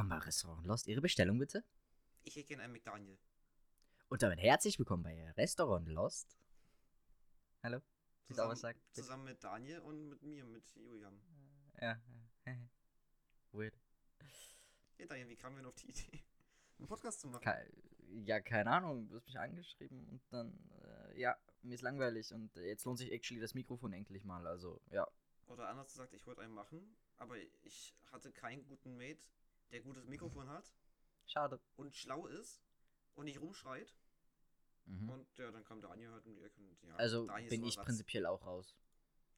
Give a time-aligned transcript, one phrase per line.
[0.00, 0.86] Willkommen bei Restaurant Lost.
[0.86, 1.62] Ihre Bestellung bitte?
[2.24, 3.18] Ich hätte gerne einen McDaniel.
[4.08, 6.38] Und damit herzlich willkommen bei Restaurant Lost.
[7.62, 7.80] Hallo?
[7.80, 8.80] Du auch Zusammen, was sagen?
[8.80, 9.02] Bitte.
[9.02, 11.20] zusammen mit Daniel und mit mir, mit Julian.
[11.82, 12.00] Ja.
[12.46, 12.56] ja.
[13.52, 13.78] Weird.
[14.96, 16.24] Ja, Daniel, wie kamen wir denn auf die Idee,
[16.78, 17.42] einen Podcast zu machen?
[17.42, 17.70] Ke
[18.24, 19.06] ja, keine Ahnung.
[19.06, 23.12] Du hast mich angeschrieben und dann, äh, ja, mir ist langweilig und jetzt lohnt sich
[23.12, 24.46] actually das Mikrofon endlich mal.
[24.46, 25.06] Also, ja.
[25.48, 29.20] Oder anders gesagt, ich wollte einen machen, aber ich hatte keinen guten Mate,
[29.70, 30.72] der gutes Mikrofon hat
[31.26, 31.60] Schade.
[31.76, 32.60] und schlau ist
[33.14, 33.94] und nicht rumschreit.
[34.86, 35.08] Mhm.
[35.10, 36.94] Und ja, dann kam Daniel halt um die Ecke und ja.
[36.96, 37.84] Also Daniel bin ich Ersatz.
[37.86, 38.74] prinzipiell auch raus.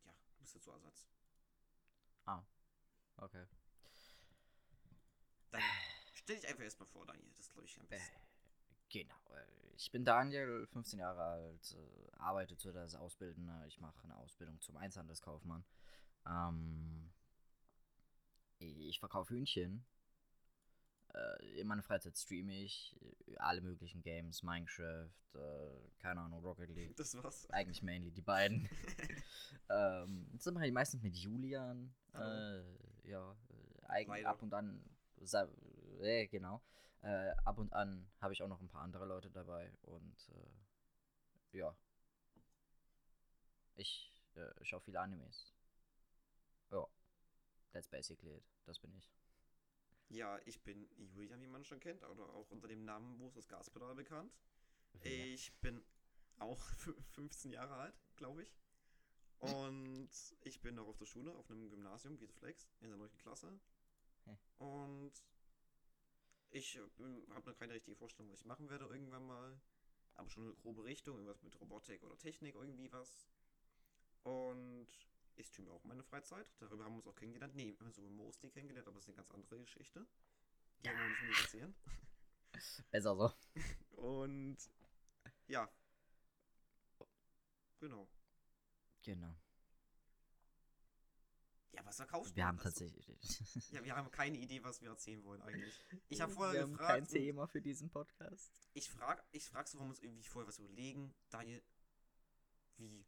[0.04, 1.08] Ja, du bist jetzt so Ersatz.
[2.24, 2.42] Ah.
[3.16, 3.44] Okay.
[5.50, 5.62] Dann
[6.14, 7.30] stell dich einfach erstmal vor, Daniel.
[7.36, 8.16] Das glaube ich am besten.
[8.88, 9.14] Genau.
[9.34, 9.44] äh,
[9.76, 13.66] Ich bin Daniel, 15 Jahre alt, äh, arbeite zu als Ausbildender.
[13.66, 15.64] Ich mache eine Ausbildung zum Einzelhandelskaufmann.
[16.26, 17.10] Ähm,
[18.58, 19.84] ich verkaufe Hühnchen.
[21.14, 26.70] Äh, in meiner Freizeit streame ich äh, alle möglichen Games, Minecraft, äh, keine Ahnung, Rocket
[26.70, 26.96] League.
[26.96, 27.48] Das war's.
[27.50, 28.68] Eigentlich mainly die beiden.
[29.68, 31.94] ähm, das mache ich meistens mit Julian.
[32.14, 32.64] Hallo.
[33.04, 34.82] Äh, ja, äh, eigentlich ab und an.
[36.00, 36.62] Äh, genau.
[37.44, 40.30] Ab und an habe ich auch noch ein paar andere Leute dabei und
[41.50, 41.76] ja.
[43.74, 44.12] Ich
[44.62, 45.52] schaue viele Animes.
[46.70, 46.86] Ja.
[47.72, 48.44] That's basically it.
[48.66, 49.12] Das bin ich.
[50.12, 53.36] Ja, ich bin Julian, wie man schon kennt, oder auch unter dem Namen Wo ist
[53.36, 54.30] das Gaspedal bekannt.
[55.04, 55.82] Ich bin
[56.38, 58.54] auch fü- 15 Jahre alt, glaube ich.
[59.38, 60.10] Und
[60.42, 63.10] ich bin noch auf der Schule, auf einem Gymnasium, Flex, in der 9.
[63.18, 63.58] Klasse.
[64.58, 65.12] Und
[66.50, 69.58] ich habe noch keine richtige Vorstellung, was ich machen werde irgendwann mal.
[70.14, 73.26] Aber schon eine grobe Richtung, irgendwas mit Robotik oder Technik, irgendwie was.
[74.24, 74.86] Und
[75.36, 76.46] ich streame auch meine Freizeit.
[76.58, 77.54] Darüber haben wir uns auch kennengelernt.
[77.54, 80.06] Nee, wir haben uns über Mostly kennengelernt, aber das ist eine ganz andere Geschichte.
[80.80, 80.92] Die Ja.
[80.92, 81.74] wollen wir nicht erzählen.
[82.90, 83.32] Besser so.
[83.96, 84.58] Und
[85.48, 85.68] ja.
[87.80, 88.08] Genau.
[89.02, 89.34] Genau.
[91.72, 93.08] Ja, was verkaufst Wir haben tatsächlich.
[93.72, 95.74] Ja, wir haben keine Idee, was wir erzählen wollen eigentlich.
[96.08, 96.90] Ich habe vorher Wir haben gefragt.
[96.90, 98.52] kein und Thema für diesen Podcast.
[98.74, 101.14] Ich frag, ich frag so, wollen wir uns irgendwie vorher was überlegen.
[101.30, 101.62] Daniel,
[102.76, 103.06] wie?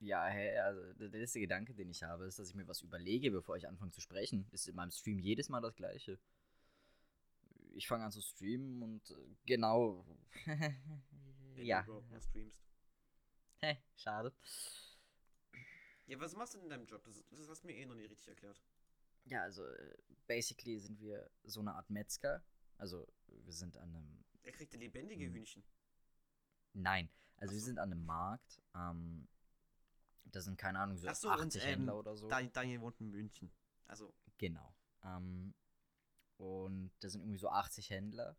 [0.00, 3.30] Ja, hä, also der letzte Gedanke, den ich habe, ist, dass ich mir was überlege,
[3.30, 4.46] bevor ich anfange zu sprechen.
[4.52, 6.18] Ist in meinem Stream jedes Mal das gleiche.
[7.74, 9.14] Ich fange an zu streamen und äh,
[9.46, 10.04] genau.
[11.56, 11.82] Ja.
[11.82, 12.62] du überhaupt streamst.
[13.60, 14.34] Hä, schade.
[16.06, 17.02] Ja, was machst du denn in deinem Job?
[17.04, 18.62] Das, das hast du mir eh noch nie richtig erklärt.
[19.24, 19.64] Ja, also
[20.26, 22.44] basically sind wir so eine Art Metzger.
[22.76, 24.24] Also wir sind an einem.
[24.42, 25.32] Er kriegt ja lebendige Hm.
[25.32, 25.64] Hühnchen.
[26.74, 27.08] Nein,
[27.38, 27.66] also Ach wir so.
[27.66, 28.60] sind an einem Markt.
[28.74, 29.26] Ähm,
[30.32, 32.28] da sind keine Ahnung so Ach so, 80 und, ähm, Händler oder so.
[32.28, 33.50] Dan- Daniel wohnt in München.
[33.86, 34.74] Also, Genau.
[35.04, 35.54] Ähm,
[36.36, 38.36] und da sind irgendwie so 80 Händler.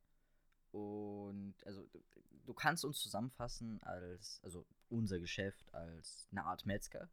[0.72, 2.04] Und also du,
[2.46, 7.10] du kannst uns zusammenfassen als, also unser Geschäft als eine Art Metzger.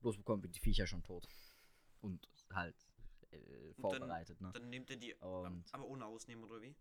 [0.00, 1.26] Bloß bekommen wir die Viecher schon tot.
[2.00, 2.76] Und halt
[3.30, 4.52] äh, dann- vorbereitet, ne?
[4.52, 5.14] dann nehmt ihr die.
[5.14, 6.76] Und- aber ohne Ausnehmen, oder wie?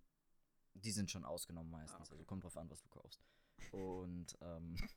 [0.74, 2.00] Die sind schon ausgenommen meistens.
[2.00, 2.12] Ah, okay.
[2.14, 3.24] Also kommt drauf an, was du kaufst.
[3.72, 4.76] Und ähm,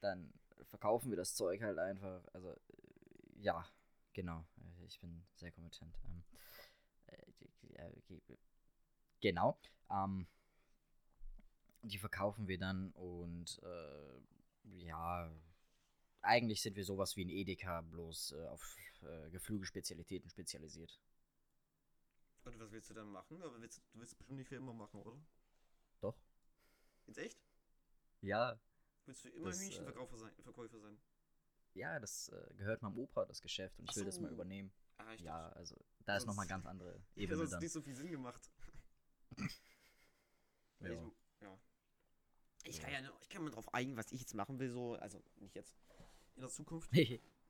[0.00, 0.32] dann
[0.64, 2.24] verkaufen wir das Zeug halt einfach.
[2.32, 3.64] Also, äh, ja,
[4.12, 4.44] genau.
[4.58, 5.94] Äh, Ich bin sehr kompetent.
[6.04, 6.22] Ähm,
[7.06, 8.38] äh, äh, ge-
[9.20, 9.58] genau.
[9.90, 10.26] Ähm,
[11.82, 14.20] die verkaufen wir dann und äh,
[14.84, 15.30] ja,
[16.22, 21.00] eigentlich sind wir sowas wie ein Edeka, bloß äh, auf äh, Geflügelspezialitäten spezialisiert.
[22.44, 23.42] Und was willst du dann machen?
[23.42, 25.16] Aber willst, du willst bestimmt nicht für immer machen, oder?
[26.00, 26.16] Doch?
[27.06, 27.38] Jetzt echt?
[28.20, 28.58] Ja,
[29.06, 30.98] Willst du immer Das, äh, Hühnchenverkäufer sein, Verkäufer sein?
[31.74, 34.72] Ja, das äh, gehört meinem Opa, das Geschäft, und ich Ach will das mal übernehmen.
[34.98, 37.60] Ah, ich Ja, also da ist nochmal ganz andere das Ebene hat dann.
[37.60, 38.50] nicht so viel Sinn gemacht.
[40.80, 40.90] Ja.
[40.90, 41.58] Ich, ja.
[42.64, 45.22] Ich kann ja ich kann mir drauf einigen, was ich jetzt machen will, so, also
[45.36, 45.76] nicht jetzt.
[46.34, 46.90] In der Zukunft,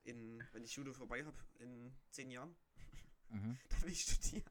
[0.05, 2.55] in, wenn ich Schule vorbei habe, in zehn Jahren,
[3.31, 3.59] mhm.
[3.71, 4.45] dann will ich studieren.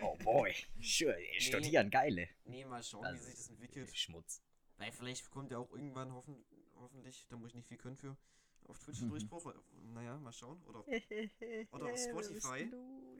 [0.00, 2.26] Oh boy, schön, studieren, geile.
[2.44, 3.94] Nee, mal schauen, Also, wie sich das entwickelt.
[3.94, 4.40] Schmutz.
[4.78, 6.44] Weil vielleicht kommt ja auch irgendwann hoffen,
[6.76, 8.16] hoffentlich, da muss ich nicht viel können für,
[8.64, 9.08] auf Twitch Mhm.
[9.10, 9.52] Durchbruch.
[9.92, 10.62] Naja, mal schauen.
[10.62, 10.84] Oder,
[11.72, 12.70] Oder auf Spotify,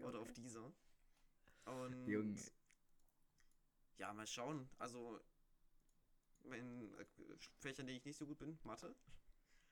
[0.00, 0.72] oder auf dieser.
[1.66, 2.40] Und Junge.
[3.98, 4.68] ja, mal schauen.
[4.78, 5.20] Also,
[6.44, 7.04] mein äh,
[7.58, 8.94] Fächer, in denen ich nicht so gut bin, Mathe.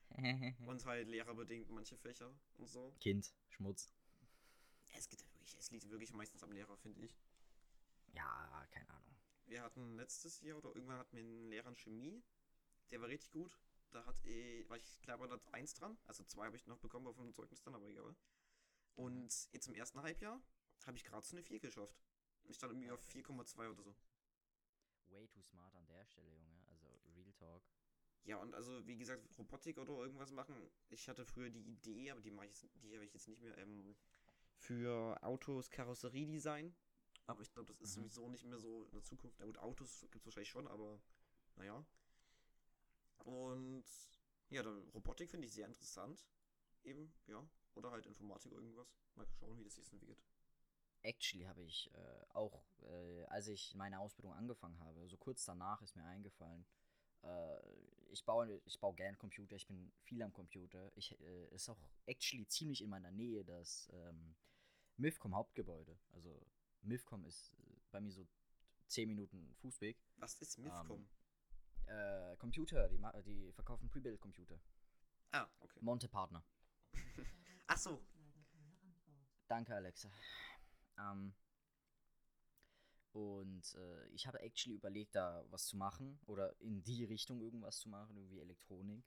[0.67, 2.93] Und halt lehrerbedingt manche Fächer und so.
[3.01, 3.91] Kind, Schmutz.
[4.93, 7.11] Es, geht ja wirklich, es liegt wirklich meistens am Lehrer, finde ich.
[8.13, 9.16] Ja, keine Ahnung.
[9.47, 12.23] Wir hatten letztes Jahr oder irgendwann hatten wir einen Lehrer in Chemie.
[12.91, 13.57] Der war richtig gut.
[13.91, 15.97] Da hat eh, war ich glaube da eins dran.
[16.05, 18.15] Also zwei habe ich noch bekommen auf dem Zeugnis dann, aber egal.
[18.95, 20.41] Und jetzt im ersten Halbjahr
[20.85, 21.97] habe ich gerade so eine 4 geschafft.
[22.43, 23.95] Ich stand irgendwie auf 4,2 oder so.
[25.09, 26.65] Way too smart an der Stelle, Junge.
[26.69, 27.63] Also, Real Talk.
[28.23, 30.69] Ja, und also, wie gesagt, Robotik oder irgendwas machen.
[30.89, 33.41] Ich hatte früher die Idee, aber die mache ich jetzt, die habe ich jetzt nicht
[33.41, 33.95] mehr, ähm,
[34.57, 36.75] für Autos Karosseriedesign.
[37.27, 38.01] Aber ich glaube, das ist Mhm.
[38.01, 39.37] sowieso nicht mehr so in der Zukunft.
[39.39, 40.99] Na gut, Autos gibt es wahrscheinlich schon, aber
[41.55, 41.85] naja.
[43.25, 43.85] Und
[44.49, 46.25] ja, dann Robotik finde ich sehr interessant.
[46.83, 47.45] Eben, ja.
[47.75, 48.87] Oder halt Informatik irgendwas.
[49.15, 50.23] Mal schauen, wie das sich entwickelt.
[51.03, 55.81] Actually habe ich äh, auch, äh, als ich meine Ausbildung angefangen habe, so kurz danach
[55.81, 56.65] ist mir eingefallen,
[57.23, 57.59] äh,
[58.09, 60.91] ich baue, ich baue gern Computer, ich bin viel am Computer.
[60.95, 64.35] Ich äh, ist auch actually ziemlich in meiner Nähe das ähm,
[64.97, 65.97] MIFCOM Hauptgebäude.
[66.13, 66.41] Also
[66.87, 68.27] MIFCOM ist äh, bei mir so
[68.87, 69.97] 10 Minuten Fußweg.
[70.17, 71.07] Was ist MIFCOM?
[71.85, 74.59] Äh, Computer, die, die verkaufen Pre-Build-Computer.
[75.31, 75.79] ah, okay.
[75.81, 76.43] Monte Partner.
[77.67, 78.01] Ach so.
[79.47, 80.11] Danke, Alexa.
[80.97, 81.33] Ähm,
[83.13, 87.79] und äh, ich habe actually überlegt, da was zu machen oder in die Richtung irgendwas
[87.79, 89.05] zu machen, irgendwie Elektronik.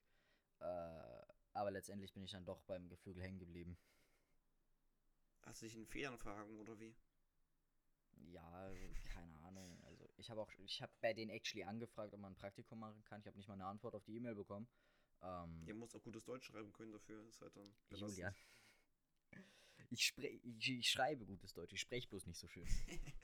[0.61, 3.79] Äh, aber letztendlich bin ich dann doch beim Geflügel hängen geblieben.
[5.43, 6.94] Hast du dich in Federn verhangen oder wie?
[8.26, 8.70] Ja,
[9.05, 9.82] keine Ahnung.
[9.84, 13.02] Also ich habe auch, ich habe bei denen actually angefragt, ob man ein Praktikum machen
[13.05, 13.20] kann.
[13.20, 14.69] Ich habe nicht mal eine Antwort auf die E-Mail bekommen.
[15.22, 17.26] Ähm, Ihr muss auch gutes Deutsch schreiben können dafür.
[17.26, 17.75] Ist halt dann.
[17.88, 18.11] belastend.
[18.19, 18.34] Julian.
[19.90, 22.67] Ich, spre ich, ich schreibe gutes Deutsch, ich spreche bloß nicht so schön.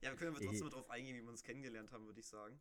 [0.00, 2.26] Ja, wir können aber trotzdem mal drauf eingehen, wie wir uns kennengelernt haben, würde ich
[2.28, 2.60] sagen.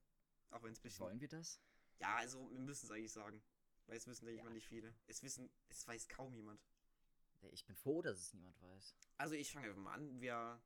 [0.49, 1.05] Auch wenn es bisschen.
[1.05, 1.61] Wollen wir das?
[1.99, 3.43] Ja, also wir müssen es eigentlich sagen.
[3.85, 4.43] Weil es wissen, denke ich Ja.
[4.49, 4.91] mal, nicht viele.
[5.05, 6.59] Es wissen, es weiß kaum jemand.
[7.51, 8.95] Ich bin froh, dass es niemand weiß.
[9.17, 10.19] Also ich fange einfach mal an.
[10.19, 10.59] Wir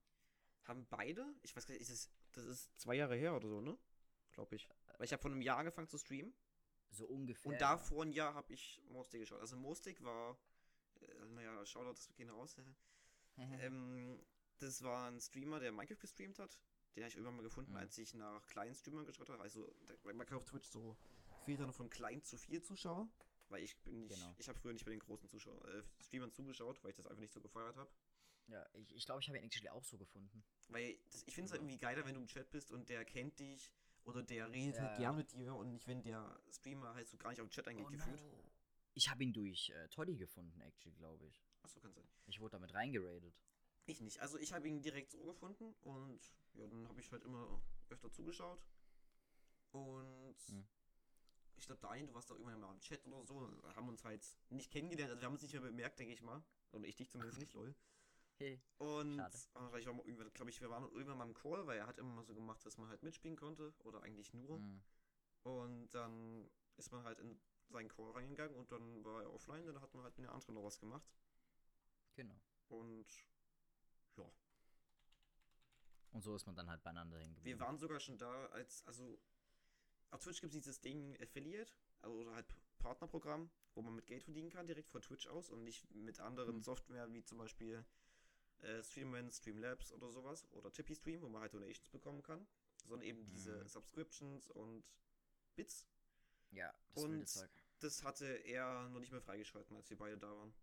[0.64, 3.62] haben beide, ich weiß gar nicht, ist es, das ist zwei Jahre her oder so,
[3.62, 3.78] ne?
[4.32, 4.70] Glaube ich.
[4.98, 6.34] Weil ich habe vor einem Jahr angefangen zu streamen.
[6.92, 7.52] So ungefähr.
[7.52, 9.40] Und da vor einem Jahr habe ich Mostik geschaut.
[9.40, 10.38] Also Mostik war,
[11.02, 12.56] äh, naja, Shoutout, das gehen raus.
[13.38, 14.20] ähm,
[14.60, 16.60] das war ein Streamer, der Minecraft gestreamt hat.
[16.96, 17.78] Den habe ich irgendwann mal gefunden, Mhm.
[17.78, 19.42] als ich nach kleinen Streamern geschaut habe.
[19.42, 19.74] Also,
[20.04, 20.98] man kann auf Twitch so
[21.46, 23.10] filtern von klein zu viel Zuschauer.
[23.48, 24.36] Weil ich bin nicht, Genau.
[24.38, 27.22] ich habe früher nicht bei den großen Zuschauer, äh, Streamern zugeschaut, weil ich das einfach
[27.22, 27.90] nicht so gefeiert habe.
[28.52, 30.44] Ja, ich, ich glaube, ich habe ihn actually auch so gefunden.
[30.70, 33.06] Weil das, ich finde es halt irgendwie geiler, wenn du im Chat bist und der
[33.06, 33.72] kennt dich
[34.04, 34.98] oder der redet Ja, halt ja.
[34.98, 37.68] gern mit dir und nicht, wenn der Streamer halt so gar nicht auf den Chat
[37.68, 38.22] eingeht, gefühlt.
[38.94, 41.42] Ich habe ihn durch äh, Toddy gefunden, actually, glaube ich.
[41.62, 42.08] Achso, kann sein.
[42.26, 43.34] Ich wurde damit reingeradet.
[43.86, 44.20] Ich nicht.
[44.20, 46.20] Also ich habe ihn direkt so gefunden und
[46.54, 48.62] ja, dann habe ich halt immer öfter zugeschaut.
[49.72, 50.68] Und Hm.
[51.56, 54.26] ich glaube, Daniel, du warst da irgendwann mal im Chat oder so, haben uns halt
[54.50, 56.44] nicht kennengelernt, also wir haben uns nicht mehr bemerkt, denke ich mal.
[56.72, 57.74] Und ich dich zumindest nicht, lol.
[58.78, 59.38] Und Schade.
[59.54, 61.88] aber ich war mal irgendwann, glaube ich, wir waren irgendwann mal im Call, weil er
[61.88, 64.60] hat immer mal so gemacht, dass man halt mitspielen konnte oder eigentlich nur.
[64.60, 64.84] Mhm.
[65.44, 67.40] Und dann ist man halt in
[67.70, 70.56] seinen Call reingegangen und dann war er offline, dann hat man halt mit der anderen
[70.56, 71.10] noch was gemacht.
[72.16, 72.40] Genau.
[72.70, 73.08] Und
[74.18, 74.32] ja,
[76.12, 79.20] Und so ist man dann halt beieinander hängen wir waren sogar schon da, als, also
[80.12, 81.72] auf Twitch gibt es dieses Ding Affiliate,
[82.02, 85.64] also, oder halt Partnerprogramm, wo man mit Geld verdienen kann, direkt von Twitch aus und
[85.64, 86.64] nicht mit anderen Hm.
[86.64, 87.86] Software wie zum Beispiel
[88.62, 92.46] äh, Streamman, Streamlabs oder sowas oder Tippy Stream, wo man halt Donations bekommen kann,
[92.86, 93.68] sondern eben diese Mhm.
[93.68, 94.84] Subscriptions und
[95.56, 95.88] Bits.
[96.52, 97.50] Ja, das Und Zeug.
[97.80, 100.54] Das hatte er noch nicht mehr freigeschalten, als wir beide da waren.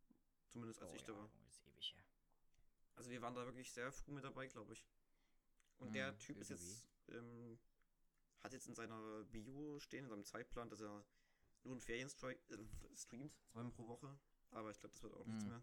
[0.49, 1.27] Zumindest als oh, ich ja, da war.
[1.27, 2.05] Junge, ist ewig her.
[2.95, 4.87] Also wir waren da wirklich sehr früh mit dabei, glaube ich.
[5.79, 6.71] Und Mhm, der Typ ist irgendwie.
[6.71, 7.59] jetzt, ähm,
[8.41, 11.05] hat jetzt in seiner Bio stehen, in seinem Zeitplan, dass er
[11.65, 14.19] nur in Ferien stri- äh, streamt, zweimal pro Woche.
[14.51, 15.51] Aber ich glaube, das wird auch nichts Mhm.
[15.51, 15.63] mehr.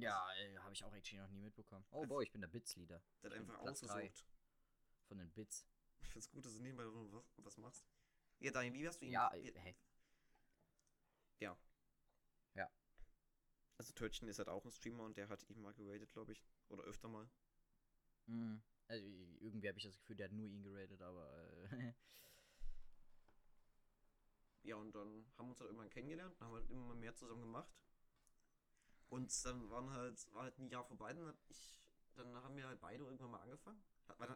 [0.00, 1.84] Ja, äh, habe ich auch actually noch nie mitbekommen.
[1.90, 4.26] Oh Also- boy, ich bin der Bits-Leader Der hat einfach ausgesucht.
[5.08, 5.66] von den Bits.
[6.02, 7.86] Ich finde es gut, dass du nebenbei was, was machst.
[8.38, 9.12] Ja, Daniel, wie hast du ihn?
[9.12, 9.76] Ja, wie, hey.
[11.40, 11.56] ja.
[12.54, 12.70] Ja.
[13.76, 16.42] Also Törtchen ist halt auch ein Streamer und der hat ihn mal geratet, glaube ich.
[16.68, 17.28] Oder öfter mal.
[18.26, 18.62] Mhm.
[18.88, 19.06] Also,
[19.40, 21.32] irgendwie habe ich das Gefühl, der hat nur ihn geratet, aber
[21.72, 21.92] äh,
[24.62, 27.40] Ja, und dann haben wir uns halt irgendwann kennengelernt und haben halt immer mehr zusammen
[27.42, 27.72] gemacht.
[29.10, 31.76] Und dann waren halt, war halt ein Jahr vorbei, dann, hat ich,
[32.14, 33.82] dann haben wir halt beide irgendwann mal angefangen.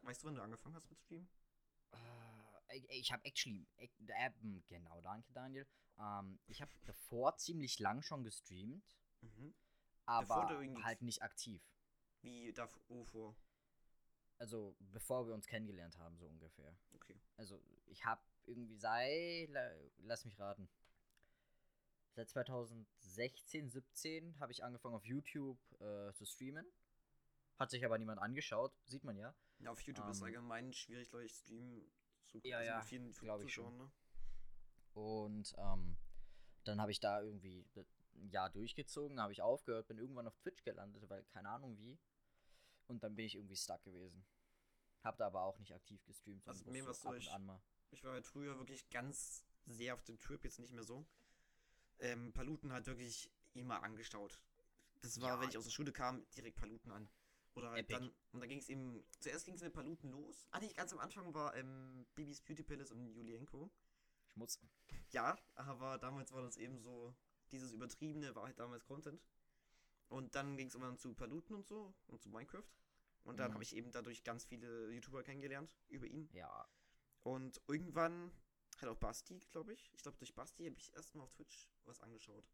[0.03, 1.29] Weißt du, wann du angefangen hast mit Streamen?
[1.93, 5.67] Äh, ich- habe actually, äh, äh, genau, danke Daniel.
[5.99, 8.85] Ähm, ich habe davor ziemlich lang schon gestreamt,
[9.21, 9.55] Mhm.
[10.07, 10.47] aber
[10.83, 11.63] halt nicht aktiv.
[12.23, 13.37] Wie davor?
[14.39, 16.77] Also bevor wir uns kennengelernt haben, so ungefähr.
[16.95, 17.21] Okay.
[17.37, 20.69] Also ich habe irgendwie seit, la, lass mich raten,
[22.15, 26.67] seit 2016, 17 habe ich angefangen auf YouTube äh, zu streamen.
[27.59, 29.35] Hat sich aber niemand angeschaut, sieht man ja.
[29.59, 31.91] Ja, auf YouTube ist Ähm, allgemein schwierig, glaube ich, Streamen
[32.27, 33.93] zu Ja, also ja, mit vielen glaub ich Zuschauern, ne?
[34.95, 35.97] Und ähm,
[36.65, 37.67] dann habe ich da irgendwie
[38.17, 41.99] ein Jahr durchgezogen, habe ich aufgehört, bin irgendwann auf Twitch gelandet, weil keine Ahnung wie.
[42.87, 44.25] Und dann bin ich irgendwie stuck gewesen.
[45.03, 46.47] Hab da aber auch nicht aktiv gestreamt.
[46.47, 47.63] Also mir bloß war's ab so, und an mal.
[47.91, 51.07] Ich war halt früher wirklich ganz sehr auf dem Trip, jetzt nicht mehr so.
[52.01, 54.41] Ähm, Paluten halt wirklich immer angeschaut.
[55.01, 57.09] Das war, Ja, wenn ich aus der Schule kam, direkt Paluten an.
[57.55, 60.49] Oder halt dann, und dann ging es eben, zuerst ging es mit Paluten los.
[60.51, 63.71] Ah, nicht ganz am Anfang war ähm, Bibis Beauty Palace und Julienko.
[64.33, 64.59] Schmutz.
[65.11, 67.15] Ja, aber damals war das eben so,
[67.53, 69.23] dieses Übertriebene war halt damals Content.
[70.09, 72.65] Und dann ging es irgendwann zu Paluten und so und zu Minecraft.
[73.23, 73.55] Und dann Mhm.
[73.55, 76.29] habe ich eben dadurch ganz viele YouTuber kennengelernt über ihn.
[76.33, 76.69] Ja.
[77.23, 78.33] Und irgendwann
[78.83, 79.91] hat auch Basti, glaube ich.
[79.95, 82.45] Ich glaube, durch Basti habe ich erstmal auf Twitch was angeschaut.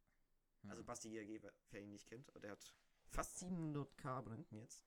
[0.69, 0.87] Also Hm.
[0.87, 2.29] Basti GRG, wer ihn nicht kennt.
[2.31, 2.75] aber Der hat
[3.09, 4.85] fast 700k Abonnenten jetzt.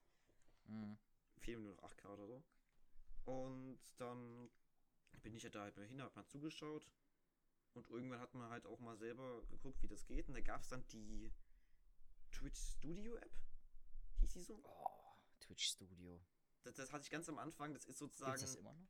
[0.65, 0.97] Mhm.
[1.39, 2.43] Fehlen nur noch 8k oder so.
[3.25, 4.49] Und dann
[5.21, 6.89] bin ich ja da halt mal hin, hab mal zugeschaut.
[7.73, 10.27] Und irgendwann hat man halt auch mal selber geguckt, wie das geht.
[10.27, 11.33] Und da gab es dann die
[12.31, 13.35] Twitch Studio App.
[14.19, 14.59] Hieß die so?
[14.63, 14.89] Oh,
[15.39, 16.21] Twitch Studio.
[16.61, 17.73] Das, das hatte ich ganz am Anfang.
[17.73, 18.39] Das ist Gibt's sozusagen.
[18.39, 18.87] das immer noch?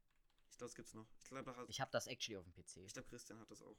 [0.54, 1.08] Ich glaube, das gibt's noch.
[1.20, 2.78] Ich hat- Ich habe das actually auf dem PC.
[2.86, 3.78] Ich glaube, Christian hat das auch.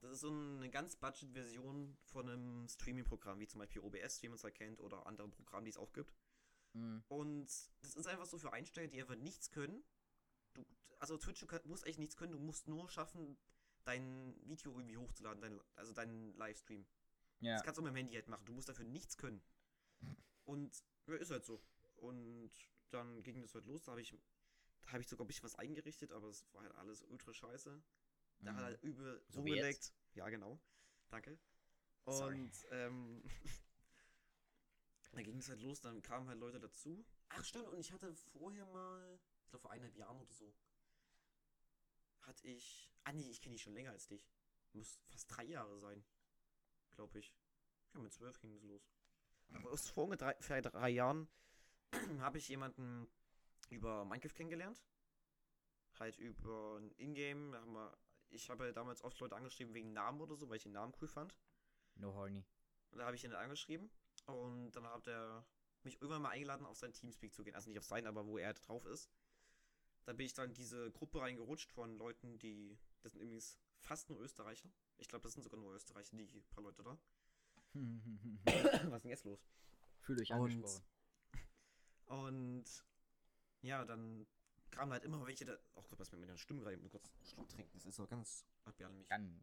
[0.00, 4.36] Das ist so eine ganz Budget-Version von einem Streaming-Programm, wie zum Beispiel OBS, wie man
[4.36, 6.16] es halt kennt, oder andere Programme, die es auch gibt.
[6.72, 7.02] Mhm.
[7.08, 7.46] Und
[7.82, 9.84] das ist einfach so für Einsteiger, die einfach nichts können.
[10.54, 10.64] Du,
[10.98, 13.36] also Twitch, du musst echt nichts können, du musst nur schaffen,
[13.84, 16.86] dein Video irgendwie hochzuladen, dein, also deinen Livestream.
[17.40, 17.54] Ja.
[17.54, 19.42] Das kannst du mit dem Handy halt machen, du musst dafür nichts können.
[20.44, 21.62] Und ja, ist halt so.
[21.96, 22.50] Und
[22.90, 24.14] dann ging das halt los, da habe ich,
[24.88, 27.82] habe ich sogar ein bisschen was eingerichtet, aber es war halt alles ultra scheiße.
[28.40, 28.64] Da hat Mhm.
[28.74, 29.92] er übel So rumgeleckt.
[30.14, 30.58] Ja, genau.
[31.10, 31.38] Danke.
[32.06, 32.40] Sorry.
[32.40, 33.22] Und ähm,
[35.12, 37.04] dann ging es halt los, dann kamen halt Leute dazu.
[37.30, 40.54] Ach stimmt, und ich hatte vorher mal, ich glaube vor eineinhalb Jahren oder so,
[42.22, 42.90] hatte ich.
[43.04, 44.30] Ah nee, ich kenne dich schon länger als dich.
[44.72, 46.04] Muss fast drei Jahre sein.
[46.92, 47.34] Glaube ich.
[47.94, 48.90] Ja, mit zwölf ging es los.
[49.54, 51.28] Aber aus vor ungefähr drei, vor drei Jahren
[52.20, 53.08] habe ich jemanden
[53.70, 54.82] über Minecraft kennengelernt.
[55.98, 57.52] Halt über ein Ingame.
[57.52, 57.96] da haben wir-
[58.30, 61.08] Ich habe damals oft Leute angeschrieben wegen Namen oder so, weil ich den Namen cool
[61.08, 61.34] fand.
[61.94, 62.44] No horny.
[62.90, 63.90] Und da habe ich ihn dann angeschrieben.
[64.26, 65.46] Und dann hat er
[65.82, 67.54] mich irgendwann mal eingeladen, auf sein Teamspeak zu gehen.
[67.54, 69.10] Also nicht auf sein, aber wo er drauf ist.
[70.04, 72.78] Da bin ich dann in diese Gruppe reingerutscht von Leuten, die.
[73.02, 74.70] Das sind übrigens fast nur Österreicher.
[74.98, 76.98] Ich glaube, das sind sogar nur Österreicher, die paar Leute da.
[78.90, 79.46] Was ist denn jetzt los?
[80.00, 80.84] Fühlt euch Und- angesprochen.
[82.06, 82.64] Und
[83.62, 84.26] ja, dann
[84.70, 85.56] kamen halt immer welche da.
[85.74, 86.76] Oh Gott, was mit meiner Stimme gerade?
[86.76, 87.70] Ich muss kurz einen Schluck trinken.
[87.74, 89.08] Das ist so ganz erbärmlich.
[89.08, 89.40] Ganz,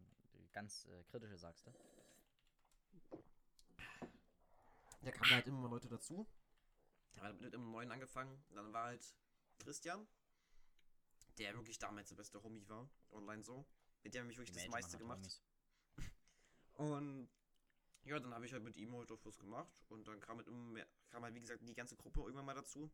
[0.52, 1.74] ganz äh, kritische sagst du.
[5.02, 6.28] Da kamen halt immer mal Leute dazu.
[7.14, 8.44] Da hat mit einem neuen angefangen.
[8.54, 9.16] Dann war halt
[9.60, 10.08] Christian,
[11.38, 13.66] der wirklich damals der beste Homie war, online so.
[14.04, 15.20] Mit dem habe ich wirklich das Imagine, meiste hat gemacht.
[15.20, 15.42] Homies.
[16.74, 17.30] Und
[18.04, 19.84] ja, dann habe ich halt mit ihm heute was gemacht.
[19.90, 22.56] Und dann kam halt immer mehr, kam halt wie gesagt die ganze Gruppe irgendwann mal
[22.56, 22.92] dazu.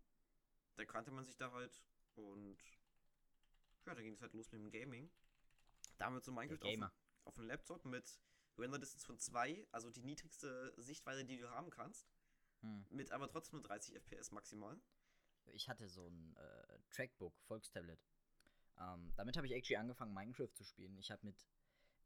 [0.81, 1.79] Da kannte man sich da halt.
[2.15, 2.57] Und
[3.85, 5.11] ja, da ging es halt los mit dem Gaming.
[5.99, 6.91] Damals so Minecraft auf,
[7.25, 8.19] auf einem Laptop mit
[8.57, 12.09] Render Distance von 2, also die niedrigste Sichtweise, die du haben kannst.
[12.61, 12.83] Hm.
[12.89, 14.81] Mit aber trotzdem nur 30 FPS maximal.
[15.53, 18.03] Ich hatte so ein äh, Trackbook, Volkstablet.
[18.79, 20.97] Ähm, damit habe ich actually angefangen, Minecraft zu spielen.
[20.97, 21.47] Ich habe mit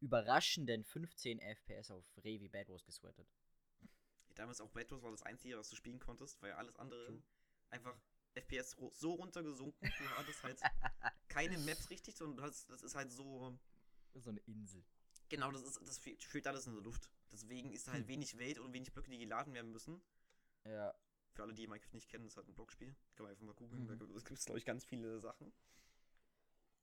[0.01, 3.29] überraschenden 15 FPS auf Revi Bad Wars gesweatet.
[4.33, 7.23] Damals auch Bad Wars war das einzige, was du spielen konntest, weil alles andere True.
[7.69, 7.97] einfach
[8.35, 9.87] FPS so runtergesunken.
[9.97, 10.59] Du hattest halt
[11.29, 13.57] keine Maps richtig, sondern du hast, das ist halt so.
[14.13, 14.83] So eine Insel.
[15.29, 17.09] Genau, das ist das fe- fehlt alles in der Luft.
[17.31, 18.07] Deswegen ist da halt Hm.
[18.09, 20.01] wenig Welt und wenig Blöcke, die geladen werden müssen.
[20.63, 20.93] Ja.
[21.33, 22.95] Für alle, die Minecraft nicht kennen, das ist halt ein Blockspiel.
[23.15, 23.87] Kann man einfach mal googeln.
[23.87, 24.13] Da Mhm.
[24.23, 25.51] gibt es, glaube ich, ganz viele Sachen.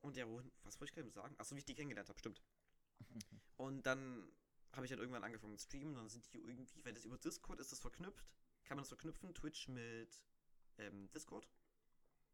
[0.02, 1.34] Und ja, wohin, was wollte ich gerade sagen?
[1.38, 2.42] Achso, wie ich die kennengelernt habe, stimmt.
[3.56, 4.30] Und dann
[4.72, 5.94] habe ich halt irgendwann angefangen zu streamen.
[5.94, 8.26] Dann sind die irgendwie, weil das über Discord ist das verknüpft,
[8.64, 10.20] kann man das verknüpfen, Twitch mit
[10.78, 11.48] ähm, Discord.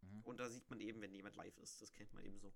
[0.01, 0.21] Mhm.
[0.25, 1.81] Und da sieht man eben, wenn jemand live ist.
[1.83, 2.53] Das kennt man eben so.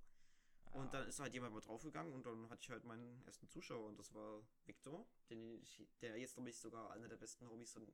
[0.72, 3.48] Und Ah, dann ist halt jemand mal draufgegangen und dann hatte ich halt meinen ersten
[3.48, 7.48] Zuschauer und das war Victor, den ich, der jetzt, glaube ich, sogar einer der besten
[7.48, 7.86] Homies von.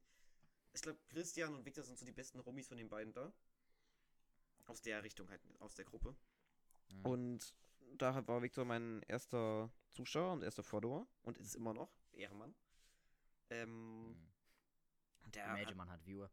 [0.72, 3.32] Ich glaube, Christian und Victor sind so die besten Homies von den beiden da.
[4.66, 6.14] Aus der Richtung halt, aus der Gruppe.
[6.88, 7.04] mhm.
[7.04, 7.54] Und
[7.96, 11.90] da war Victor mein erster Zuschauer und erster Follower und ist immer noch.
[12.12, 12.54] Ehrenmann.
[13.50, 14.16] Ähm,
[15.24, 15.32] Mhm.
[15.34, 16.30] der Imagine, hat, hat Viewer.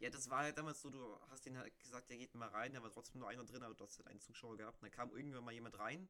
[0.00, 2.72] Ja, das war halt damals so, du hast den halt gesagt, der geht mal rein,
[2.72, 4.78] da war trotzdem nur einer drin, aber du hast halt einen Zuschauer gehabt.
[4.78, 6.08] Und dann kam irgendwann mal jemand rein,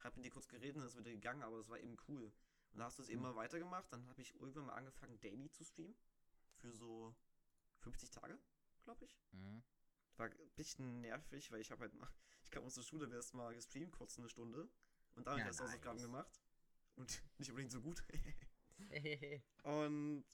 [0.00, 2.24] hat mit dir kurz geredet und ist wieder gegangen, aber das war eben cool.
[2.72, 3.14] Und dann hast du es Mhm.
[3.14, 5.96] immer weitergemacht, dann habe ich irgendwann mal angefangen, Daily zu streamen.
[6.56, 7.14] Für so
[7.80, 8.38] 50 Tage,
[8.84, 9.18] glaube ich.
[9.32, 9.62] Mhm.
[10.16, 11.92] War ein bisschen nervig, weil ich habe halt
[12.42, 14.68] ich kam aus der Schule, erst mal gestreamt, kurz eine Stunde.
[15.16, 16.06] Und ich Ja, erst Hausaufgaben nice.
[16.06, 16.40] gemacht.
[16.96, 18.02] Und nicht unbedingt so gut.
[19.64, 20.24] Und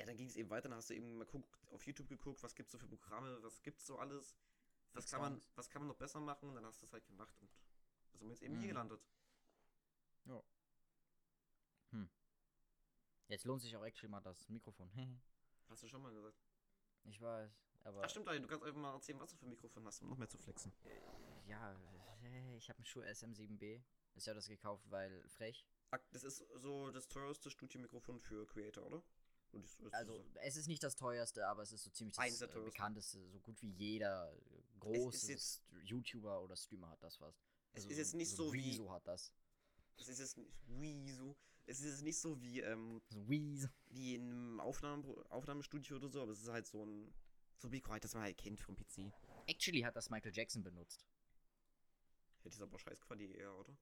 [0.00, 2.42] ja, dann ging es eben weiter, dann hast du eben mal guckt, auf YouTube geguckt,
[2.42, 4.34] was gibt's so für Programme, was gibt's so alles,
[4.94, 7.06] was kann man, was kann man noch besser machen und dann hast du es halt
[7.06, 7.50] gemacht und
[8.12, 8.58] da sind wir jetzt eben Mhm.
[8.60, 9.00] hier gelandet.
[13.28, 14.90] Jetzt lohnt sich auch actually mal das Mikrofon.
[15.68, 16.36] Hast du schon mal gesagt.
[17.04, 17.52] ich weiß,
[17.84, 18.02] aber.
[18.02, 20.16] Ach stimmt, du kannst einfach mal erzählen, was du für ein Mikrofon hast, um noch
[20.16, 20.72] mehr zu flexen.
[21.46, 21.72] Ja,
[22.24, 23.80] äh, ich habe ein Shure SM7B.
[24.14, 25.64] Ich habe das gekauft, weil frech.
[25.92, 29.00] Ach, Das ist so das teuerste Studiomikrofon für Creator, oder?
[29.52, 33.26] Ist Also, es ist nicht das teuerste, aber es ist so ziemlich das äh, bekannteste.
[33.28, 35.36] So gut wie jeder äh, große
[35.82, 37.38] YouTuber oder Streamer hat das fast.
[37.72, 39.32] Es Also ist jetzt nicht so wie- Rezo hat das.
[39.96, 43.68] es ist jetzt nicht, wie so, es ist jetzt nicht so wie, ähm, So Rezo.
[43.88, 47.12] wie in einem Aufnahme, Aufnahmestudio oder so, aber es ist halt so ein,
[47.56, 49.12] so Mikro halt, das man halt kennt vom PC.
[49.46, 51.06] Actually hat das Michael Jackson benutzt.
[52.42, 53.76] Hätte ist aber scheiß Quali eher, oder?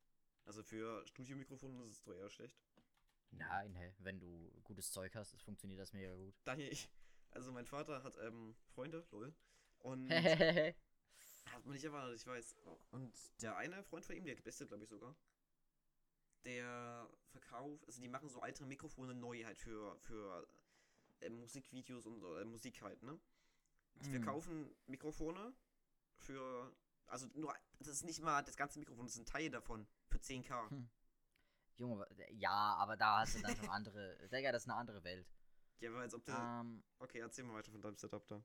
[0.44, 2.58] Also für Studiomikrofon ist es doch eher schlecht.
[3.30, 6.34] Nein, hä, wenn du gutes Zeug hast, funktioniert das mega gut.
[6.44, 6.90] Daniel, ich,
[7.30, 9.34] also mein Vater hat ähm, Freunde, lol.
[9.78, 10.74] Und hat
[11.64, 12.56] man nicht erwartet, ich weiß.
[12.90, 15.14] Und der eine Freund von ihm, der beste, glaube ich sogar,
[16.44, 20.46] der verkauft, also die machen so alte Mikrofone neu halt für, für
[21.20, 23.18] äh, Musikvideos und äh, Musik halt, ne?
[23.96, 24.12] Die Mm.
[24.12, 25.52] verkaufen Mikrofone
[26.18, 26.72] für,
[27.06, 30.18] also nur, das ist nicht mal das ganze Mikrofon, das ist ein Teil davon für
[30.18, 30.70] 10k.
[30.70, 30.88] Hm.
[31.78, 34.16] Junge, wa- ja, aber da hast du dann schon andere.
[34.32, 35.26] Digga, das ist eine andere Welt.
[35.80, 38.42] Ja, aber als ob der, Ähm, okay, erzähl mal weiter von deinem Setup da.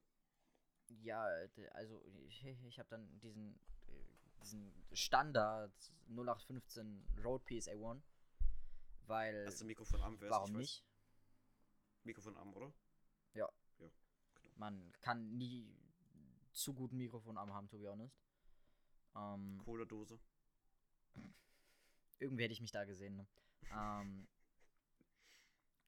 [1.01, 1.23] ja,
[1.71, 3.55] also ich, ich habe dann diesen,
[3.87, 5.73] äh, diesen Standard
[6.09, 8.01] 0815 Rode PSA1,
[9.07, 10.85] weil Hast du Mikrofon am, es warum nicht?
[12.03, 12.71] Mikrofon am, oder?
[14.55, 15.67] Man kann nie
[16.51, 18.15] zu gut ein Mikrofon am haben, to be honest.
[19.15, 20.19] Ähm, Cola-Dose.
[22.23, 23.15] Irgendwie hätte ich mich da gesehen.
[23.17, 23.27] Ne?
[23.71, 24.27] ähm,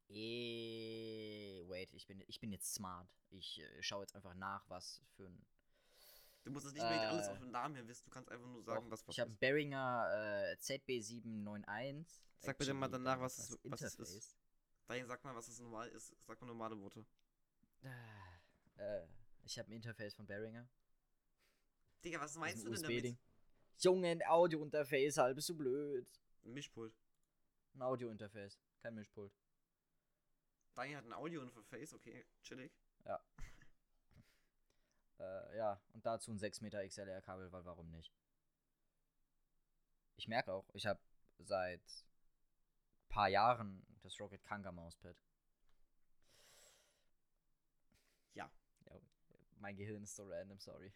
[0.09, 3.07] eh, wait, ich bin, ich bin jetzt smart.
[3.31, 5.45] Ich äh, schaue jetzt einfach nach, was für ein.
[6.43, 8.61] Du musst es nicht alles Äh, auf den Namen her wissen, du kannst einfach nur
[8.63, 12.05] sagen, Doch, was was ich habe einen Behringer äh, ZB791.
[12.39, 14.37] Sag bitte mal danach, was das es- was es ist.
[14.87, 16.13] Daniel, sag mal, was es normal ist.
[16.27, 17.03] Sag mal normale Worte.
[18.77, 19.07] Äh,
[19.43, 20.67] ich habe ein Interface von Behringer.
[22.03, 23.17] Digga, was meinst ein du denn damit?
[23.79, 26.07] Junge, ein Audio-Interface, halt, bist du blöd.
[26.45, 26.95] Ein Mischpult.
[27.73, 29.33] Ein Audio-Interface, kein Mischpult.
[30.75, 32.71] Daniel hat ein Audio-Interface, okay, chillig.
[35.17, 38.11] Äh, ja, und dazu ein 6 Meter XLR-Kabel, weil warum nicht?
[40.17, 40.99] Ich merke auch, ich habe
[41.39, 41.81] seit
[43.07, 45.15] paar Jahren das Rocket Kanga Mauspad.
[48.33, 48.51] Ja.
[48.87, 48.99] ja.
[49.59, 50.93] Mein Gehirn ist so random, sorry.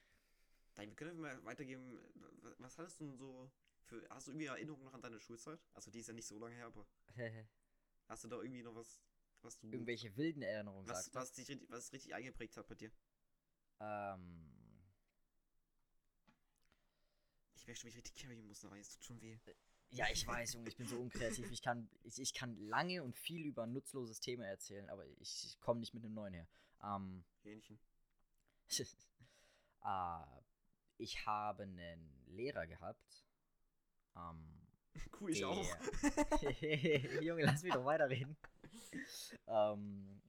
[0.75, 1.97] Daniel, wir können mal weitergeben.
[2.41, 3.49] wa- Was hattest du denn so
[3.89, 4.07] für.
[4.09, 5.59] Hast du irgendwie Erinnerungen noch an deine Schulzeit?
[5.73, 6.85] Also, die ist ja nicht so lange her, aber
[8.07, 9.01] hast du da irgendwie noch was,
[9.41, 9.71] was du.
[9.71, 12.91] Irgendwelche wilden Erinnerungen, was, sagst was, dich, richtig- was richtig eingeprägt hat bei dir?
[13.79, 14.45] Ähm,
[17.55, 19.37] Ich schon wieder richtig carry muss, aber es tut schon weh.
[19.91, 21.51] ja, ich weiß, Junge, ich bin so unkreativ.
[21.51, 25.45] Ich kann, ich, ich kann lange und viel über ein nutzloses Thema erzählen, aber ich,
[25.45, 26.47] ich komme nicht mit einem neuen her.
[26.81, 27.79] Ähm, Hähnchen.
[29.83, 30.21] äh,
[30.97, 33.25] ich habe einen Lehrer gehabt.
[34.19, 34.55] Ähm,
[35.19, 35.55] Cool, ich auch.
[37.21, 38.35] Junge, lass mich doch weiterreden.
[39.47, 40.21] ähm,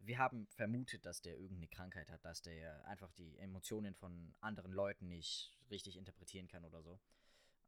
[0.00, 4.72] wir haben vermutet, dass der irgendeine Krankheit hat, dass der einfach die Emotionen von anderen
[4.72, 6.98] Leuten nicht richtig interpretieren kann oder so.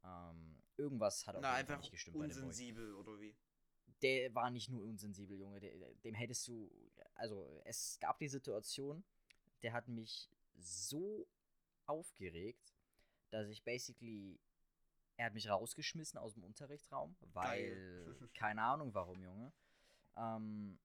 [0.03, 3.35] Ähm, irgendwas hat auf Na, einfach nicht gestimmt unsensibel, oder wie?
[4.01, 5.59] Der war nicht nur unsensibel, Junge.
[5.59, 5.71] Der,
[6.03, 6.69] dem hättest du.
[7.15, 9.03] Also, es gab die Situation,
[9.61, 11.27] der hat mich so
[11.85, 12.73] aufgeregt,
[13.29, 14.39] dass ich basically.
[15.23, 17.69] Er hat mich rausgeschmissen aus dem Unterrichtsraum, weil.
[17.69, 18.29] Geil.
[18.33, 19.53] keine Ahnung warum, Junge.
[20.17, 20.77] Ähm.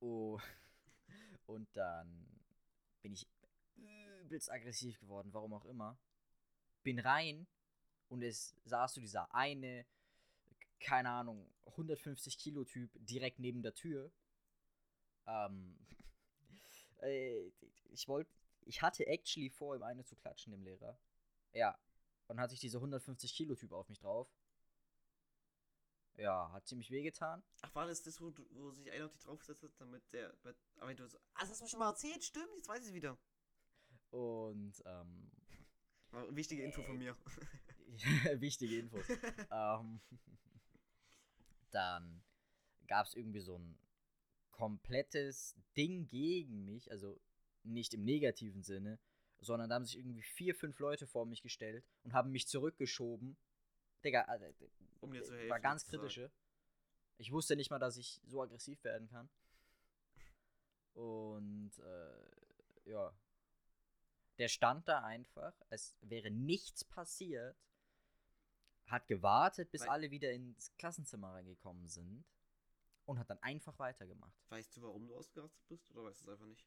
[0.00, 0.38] Oh.
[1.46, 2.42] Und dann
[3.00, 3.26] bin ich
[4.20, 5.98] übelst aggressiv geworden, warum auch immer.
[6.82, 7.46] Bin rein
[8.08, 9.86] und es saß so dieser eine,
[10.80, 14.12] keine Ahnung, 150 Kilo Typ direkt neben der Tür.
[15.26, 15.78] Ähm,
[17.00, 17.50] äh,
[17.88, 18.30] ich wollte,
[18.66, 20.98] ich hatte actually vor, ihm eine zu klatschen, dem Lehrer.
[21.54, 21.78] Ja.
[22.28, 24.28] Und hat sich dieser 150 Kilo Typ auf mich drauf.
[26.16, 27.42] Ja, hat ziemlich wehgetan.
[27.62, 30.32] Ach, war das das, wo, du- wo sich einer auf dich draufgesetzt hat, damit der.
[30.78, 31.18] Aber du so.
[31.34, 33.18] Ah, das hast du mir schon mal erzählt, stimmt, jetzt weiß ich es wieder.
[34.10, 35.30] Und, ähm,
[36.12, 37.16] War eine wichtige Info von mir.
[38.40, 39.04] wichtige Infos.
[39.50, 40.00] ähm,
[41.72, 42.22] dann
[42.86, 43.76] gab es irgendwie so ein
[44.52, 47.20] komplettes Ding gegen mich, also
[47.64, 49.00] nicht im negativen Sinne,
[49.40, 53.36] sondern da haben sich irgendwie vier, fünf Leute vor mich gestellt und haben mich zurückgeschoben.
[54.04, 54.46] Digga, also,
[55.00, 55.50] Um dir zu helfen.
[55.50, 56.30] war ganz kritische.
[57.18, 59.28] Ich wusste nicht mal, dass ich so aggressiv werden kann.
[60.94, 63.12] Und äh, ja.
[64.38, 67.56] Der stand da einfach, es wäre nichts passiert,
[68.86, 72.24] hat gewartet, bis Wei- alle wieder ins Klassenzimmer reingekommen sind
[73.06, 74.34] und hat dann einfach weitergemacht.
[74.48, 76.66] Weißt du, warum du ausgerastet bist oder weißt du es einfach nicht?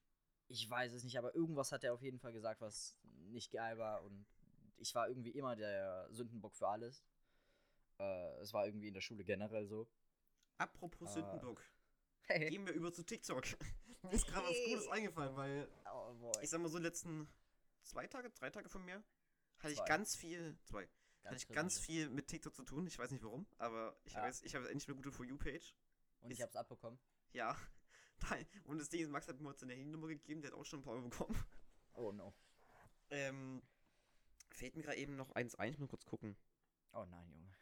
[0.49, 2.95] Ich weiß es nicht, aber irgendwas hat er auf jeden Fall gesagt, was
[3.29, 4.25] nicht geil war und
[4.77, 7.03] ich war irgendwie immer der Sündenbock für alles.
[7.99, 9.87] Äh, es war irgendwie in der Schule generell so.
[10.57, 11.13] Apropos Ah.
[11.13, 11.61] Sündenbock.
[12.21, 12.49] Hey.
[12.49, 13.43] Gehen wir über zu TikTok.
[14.03, 17.27] Mir ist gerade was Gutes eingefallen, weil Oh ich sag mal so, letzten
[17.83, 19.03] zwei Tage, drei Tage von mir
[19.59, 19.87] hatte ich Zwei.
[19.87, 20.87] ganz viel, zwei,
[21.23, 22.85] hatte ich ganz viel mit TikTok zu tun.
[22.85, 24.19] Ich weiß nicht warum, aber ich Ja.
[24.19, 25.73] habe jetzt, ich habe jetzt endlich eine gute For You-Page.
[26.21, 26.99] Und ich ist- hab's abbekommen.
[27.33, 27.57] Ja.
[28.65, 30.79] Und das Ding ist, Max hat mir heute seine Handynummer gegeben, der hat auch schon
[30.79, 31.35] ein paar Euro bekommen.
[31.93, 32.33] Oh no.
[33.09, 33.63] Ähm,
[34.51, 36.37] fällt mir gerade eben noch eins ein, ich muss kurz gucken.
[36.93, 37.57] Oh nein, Junge.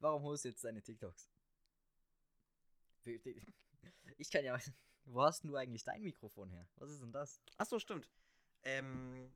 [0.00, 1.30] Warum holst du jetzt deine TikToks?
[4.16, 4.58] Ich kann ja.
[5.04, 6.68] Wo hast du eigentlich dein Mikrofon her?
[6.76, 7.40] Was ist denn das?
[7.56, 8.08] Achso, stimmt.
[8.62, 9.32] Ähm,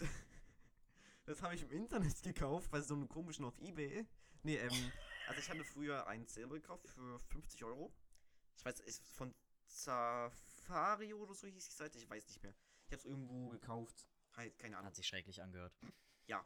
[1.26, 4.06] das habe ich im Internet gekauft, bei so einem komischen auf Ebay.
[4.42, 4.92] Nee, ähm,
[5.28, 7.92] also ich hatte früher einen selber gekauft für 50 Euro.
[8.60, 9.34] Ich weiß, ist von
[9.68, 12.54] Safari oder so hieß die Seite, ich weiß nicht mehr.
[12.84, 14.06] Ich habe es irgendwo gekauft.
[14.36, 14.88] Halt, keine Ahnung.
[14.88, 15.74] Hat sich schrecklich angehört.
[16.26, 16.44] Ja.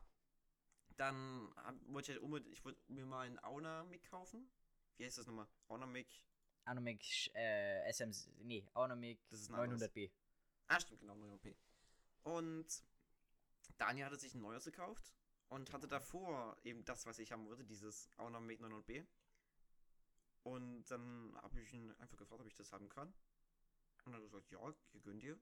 [0.96, 1.52] Dann
[1.88, 4.48] wollte ich halt unbedingt, ich wollte mir mal einen Aunamic kaufen.
[4.96, 5.48] Wie heißt das nochmal?
[5.66, 6.06] Aunamic.
[6.66, 8.12] Anomic äh, SM.
[8.44, 9.50] Nee, anderes.
[9.50, 10.12] 900b.
[10.68, 11.56] Ah, stimmt, genau, 9p.
[12.22, 12.84] Und
[13.76, 15.12] Daniel hatte sich ein neues gekauft
[15.48, 19.04] und hatte davor eben das, was ich haben wollte, dieses Aunamic 900b.
[20.44, 23.08] Und dann habe ich ihn einfach gefragt, ob ich das haben kann.
[23.08, 25.38] Und dann hat er gesagt, ja, hier gönn dir.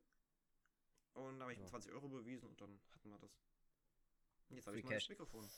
[1.15, 1.71] Und dann habe ich ihm Ja.
[1.71, 3.37] 20 Euro überwiesen und dann hatten wir das.
[4.49, 5.09] Und jetzt habe ich Cash.
[5.09, 5.49] Mikrofon.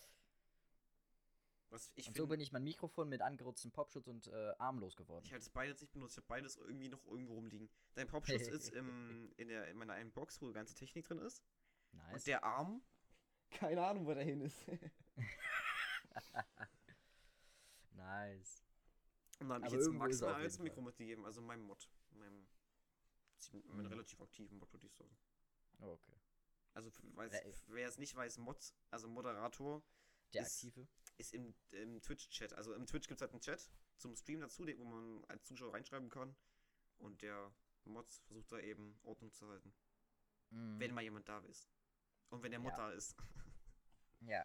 [1.71, 5.25] Was ich Und so bin ich mein Mikrofon mit angerotztem Popschutz und äh, Arm losgeworden.
[5.25, 7.69] ich habe das beides nicht benutzt, ich habe beides irgendwie noch irgendwo rumliegen.
[7.95, 11.19] Dein Popschutz ist im, in, der, in meiner einen Box, wo die ganze Technik drin
[11.19, 11.43] ist.
[11.93, 12.15] Nice.
[12.15, 12.83] Und der Arm?
[13.51, 14.65] Keine Ahnung, wo der hin ist.
[17.93, 18.64] nice.
[19.41, 21.41] Und dann habe ich jetzt irgendwo Max ist mal auf als jeden Mikro mitgegeben, also
[21.43, 21.89] meinem Mod.
[22.11, 22.47] Meinem,
[23.53, 23.87] meinem Mhm.
[23.87, 25.17] relativ aktiven Mod, würde ich sagen.
[25.81, 26.15] Oh, okay.
[26.75, 27.33] Also, weiß,
[27.69, 29.83] Wer- es nicht weiß, Mod, also Moderator,
[30.33, 30.89] Der Ist- aktive.
[31.19, 32.53] ist im, im Twitch-Chat.
[32.55, 35.73] Also im Twitch gibt es halt einen Chat zum Stream dazu, wo man als Zuschauer
[35.75, 36.35] reinschreiben kann.
[36.99, 39.73] Und der Mod versucht da eben Ordnung zu halten.
[40.51, 40.81] Mhm.
[40.81, 41.69] Wenn mal jemand da ist.
[42.31, 42.77] Und wenn der Mod Ja.
[42.79, 43.15] da ist.
[44.21, 44.45] Ja.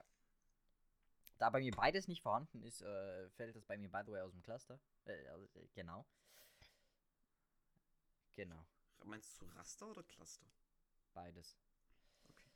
[1.39, 4.21] Da bei mir beides nicht vorhanden ist, äh, fällt das bei mir, by the way,
[4.21, 4.79] aus dem Cluster.
[5.05, 6.05] Äh, also, äh, genau.
[8.35, 8.65] Genau.
[9.05, 10.45] Meinst du Raster oder Cluster?
[11.13, 11.57] Beides.
[12.29, 12.49] Okay.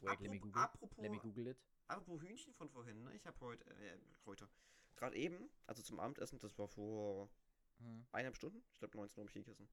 [0.00, 0.62] Wait, let me Apropos- google.
[0.62, 1.58] apropos- Let me google it.
[1.86, 3.14] Apropos Hühnchen von vorhin, ne?
[3.14, 4.48] Ich habe heute, äh, heute,
[4.96, 7.30] gerade eben, also zum Abendessen, das war vor
[7.78, 8.04] Hm.
[8.10, 9.68] eineinhalb Stunden, ich glaube 19 Uhr habe ich gegessen.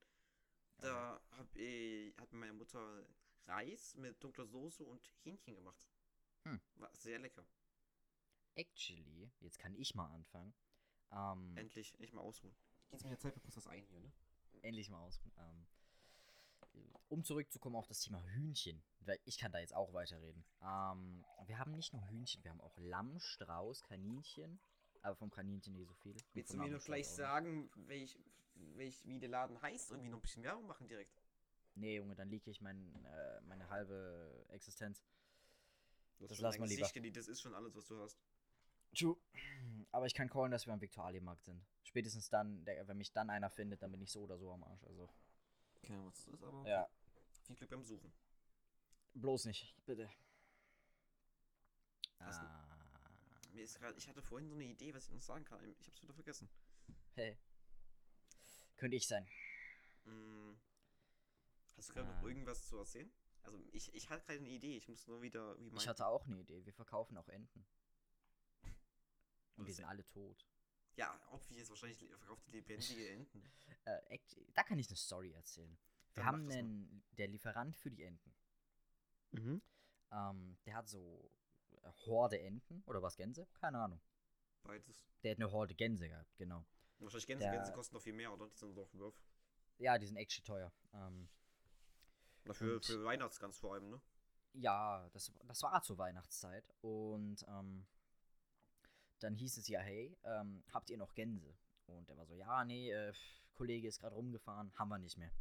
[0.77, 3.03] Da hab ich, hat meine Mutter
[3.47, 5.87] Reis mit dunkler Soße und Hähnchen gemacht.
[6.43, 6.61] Hm.
[6.75, 7.45] War sehr lecker.
[8.55, 10.53] Actually, jetzt kann ich mal anfangen.
[11.11, 12.55] Ähm, Endlich, nicht mal ausruhen.
[12.89, 14.11] Geht's mir der Zeit kurz was ein hier, ne?
[14.63, 15.21] endlich mal aus.
[15.37, 15.67] Ähm,
[17.09, 20.43] um zurückzukommen auf das Thema Hühnchen, weil ich kann da jetzt auch weiterreden.
[20.61, 24.59] Ähm, wir haben nicht nur Hühnchen, wir haben auch Lamm, Strauß, Kaninchen,
[25.01, 26.13] aber vom Kaninchen nicht so viel.
[26.13, 28.17] und Willst du mir nur vielleicht sagen, welch,
[28.55, 29.91] welch, wie der Laden heißt?
[29.91, 31.21] Irgendwie noch ein bisschen Werbung machen direkt.
[31.75, 35.03] Nee, Junge, dann liege ich mein, äh, meine halbe Existenz.
[36.27, 36.89] Du hast Das lassen wir lieber.
[36.89, 38.17] Geliebt, Das ist schon alles, was du hast.
[38.97, 39.17] True.
[39.91, 41.65] Aber ich kann callen, dass wir am Viktualienmarkt sind.
[41.83, 44.63] Spätestens dann, der, wenn mich dann einer findet, dann bin ich so oder so am
[44.63, 44.83] Arsch.
[44.85, 45.09] Also.
[45.81, 46.87] Keine Ahnung, was das ist, aber Ja.
[47.45, 48.13] viel Glück beim Suchen.
[49.15, 50.09] Bloß nicht, bitte.
[52.19, 52.37] Was?
[52.37, 52.69] Ah.
[53.51, 55.61] Mir ist grad, ich hatte vorhin so eine Idee, was ich noch sagen kann.
[55.79, 56.49] Ich hab's wieder vergessen.
[57.15, 57.37] Hey.
[58.77, 59.27] Könnte ich sein.
[60.05, 60.57] Hm.
[61.75, 62.15] Hast du gerade Ah.
[62.15, 63.11] noch irgendwas zu erzählen?
[63.43, 66.25] Also ich, ich hatte gerade eine Idee, ich muss nur wieder, wie Ich hatte auch
[66.25, 66.65] eine Idee.
[66.65, 67.65] Wir verkaufen auch Enten.
[69.55, 70.47] Und die Was sind alle tot.
[70.95, 73.43] Ja, obvious, wahrscheinlich le- verkauft die lebendige Enten.
[73.85, 74.17] Äh,
[74.53, 75.69] da kann ich eine Story erzählen.
[76.13, 78.33] Wir Dann haben einen, der Lieferant für die Enten.
[79.31, 79.61] Mhm.
[80.11, 81.29] Ähm, der hat so
[81.81, 83.45] äh, Horde Enten oder was Gänse?
[83.59, 83.99] Keine Ahnung.
[84.61, 85.03] Beides.
[85.23, 86.65] Der hat eine Horde Gänse gehabt, genau.
[86.99, 88.47] Wahrscheinlich Gänse, Der- Gänse kosten noch viel mehr, oder?
[88.47, 89.21] Die sind doch Wurf.
[89.79, 90.71] Ja, die sind actually teuer.
[90.93, 91.27] Ähm,
[92.45, 94.01] Dafür Und- für Weihnachtsgans vor allem, ne?
[94.55, 96.63] ja, das, das war zur Weihnachtszeit.
[96.81, 97.85] Und ähm,
[99.19, 101.55] dann hieß es ja, hey, ähm, habt ihr noch Gänse?
[101.87, 103.13] Und er war so, ja, nee, äh,
[103.55, 105.31] Kollege ist gerade rumgefahren, haben wir nicht mehr.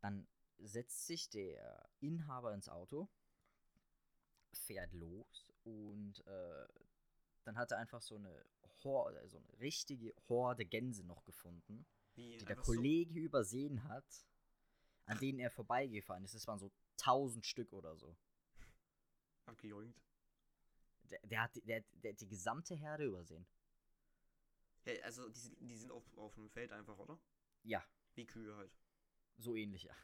[0.00, 0.26] Dann
[0.58, 3.08] setzt sich der Inhaber ins Auto,
[4.52, 6.66] fährt los und äh,
[7.44, 8.44] dann hat er einfach so eine
[8.84, 12.72] Horde, so eine richtige Horde Gänse noch gefunden, Wie, die der einfach so?
[12.74, 14.04] Kollege übersehen hat,
[15.06, 16.34] an denen er vorbeigefahren ist.
[16.34, 18.16] Es waren so 1000 Stück oder so.
[19.46, 20.00] abgejoinkt.
[21.10, 23.46] Der, der, hat, der, der hat die gesamte Herde übersehen.
[24.84, 27.18] Hey, also die, sind- die sind auf, auf dem Feld einfach, oder?
[27.62, 28.72] Ja, Wie Kühe halt.
[29.36, 29.94] so ähnlich, ja.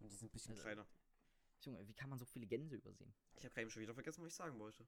[0.00, 0.86] Und die sind ein bisschen Also- kleiner.
[1.62, 3.12] Junge, wie kann man so viele Gänse übersehen?
[3.36, 4.86] Ich habe gerade schon wieder vergessen, was ich sagen wollte.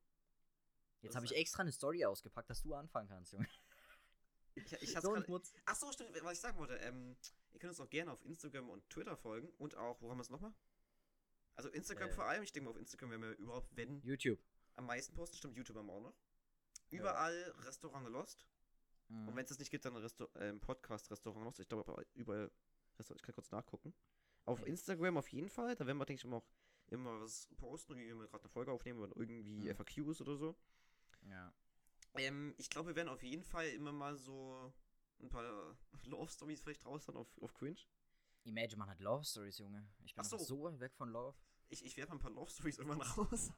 [1.02, 3.48] Jetzt Das habe ich extra eine Story ausgepackt, dass du anfangen kannst, Junge.
[4.54, 5.52] Ich, ich So grad.
[5.66, 6.74] Ach so, stimmt, was ich sagen wollte.
[6.76, 7.16] Ähm,
[7.52, 10.22] ihr könnt uns auch gerne auf Instagram und Twitter folgen und auch, wo haben wir
[10.22, 10.52] es nochmal?
[11.56, 12.12] Also Instagram Äh.
[12.12, 14.38] vor allem, ich denke mal auf Instagram werden wir überhaupt, wenn, YouTube.
[14.76, 16.14] am meisten posten, stimmt, YouTube haben wir auch noch.
[16.90, 18.46] Überall Restaurant Lost.
[19.08, 19.36] Und Mhm.
[19.36, 21.58] wenn es das nicht gibt, dann Resto ähm, Podcast Restaurant Lost.
[21.60, 22.50] Ich glaube aber überall,
[22.98, 23.92] Restaurant, ich kann kurz nachgucken.
[24.46, 24.66] Auf Ja.
[24.66, 26.46] Instagram auf jeden Fall, da werden wir, denke ich, immer auch
[26.88, 29.76] immer was posten, wie wir gerade eine Folge aufnehmen oder irgendwie Mhm.
[29.76, 30.56] FAQs oder so.
[31.22, 31.52] Ja.
[32.14, 34.72] Ähm, ich glaube, wir werden auf jeden Fall immer mal so
[35.20, 37.78] ein paar Love Stories vielleicht raushauen auf, auf Cringe.
[38.44, 39.86] Imagine, man hat Love Stories, Junge.
[40.04, 40.38] Ich bin so.
[40.38, 41.36] so weit weg von Love.
[41.68, 43.52] Ich, ich werde mal ein paar Love Stories irgendwann raus.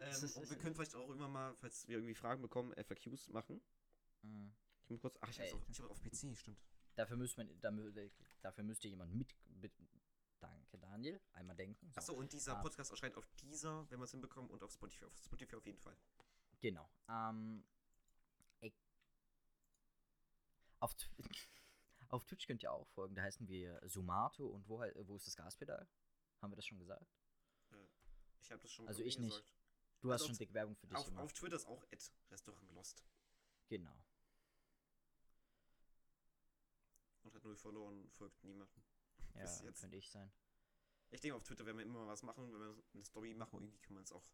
[0.00, 3.62] ähm, und wir können vielleicht auch immer mal, falls wir irgendwie Fragen bekommen, FAQs machen.
[4.22, 4.52] Mhm.
[4.84, 5.16] Ich muss kurz.
[5.20, 5.52] Ach, ich Ey.
[5.52, 6.60] auf, ich auf PC, stimmt.
[6.96, 8.10] Dafür, müsste man, dafür,
[8.42, 9.72] dafür müsste jemand mit, mit.
[10.40, 11.20] Danke, Daniel.
[11.32, 11.90] Einmal denken.
[11.92, 11.98] So.
[12.00, 12.62] Achso, und dieser Ah.
[12.62, 15.04] Podcast erscheint auf dieser, wenn wir es hinbekommen, und auf Spotify.
[15.06, 15.96] Auf Spotify auf jeden Fall.
[16.62, 16.88] Genau.
[17.08, 17.62] Ähm.
[20.80, 20.96] Auf,
[22.08, 23.14] auf Twitch könnt ihr auch folgen.
[23.14, 25.86] Da heißen wir Sumato und wo, wo ist das Gaspedal?
[26.40, 27.06] Haben wir das schon gesagt?
[28.40, 29.30] Ich habe das schon Also vorhin ich nicht.
[29.36, 29.52] gesagt.
[30.00, 31.22] Du Also hast schon dick Werbung für dich Auf, gemacht.
[31.24, 33.04] auf Twitter ist auch Ed Restaurant Lost.
[33.68, 34.04] Genau.
[37.22, 38.82] Und hat null verloren, folgt niemandem.
[39.34, 39.80] Ja, jetzt.
[39.80, 40.32] könnte ich sein.
[41.10, 43.78] Ich denke, auf Twitter werden wir immer was machen, wenn wir eine Story machen, irgendwie
[43.78, 44.24] kann man es auch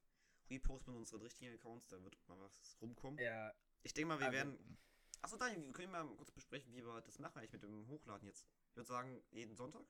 [0.51, 3.19] reposten mit unseren richtigen Accounts, da wird mal was rumkommen.
[3.19, 3.53] Ja.
[3.83, 4.79] Ich denke mal, wir also- werden.
[5.21, 8.27] Achso, Daniel, wir können mal kurz besprechen, wie wir das machen eigentlich mit dem Hochladen
[8.29, 8.47] jetzt.
[8.71, 9.85] Ich würde sagen, jeden Sonntag.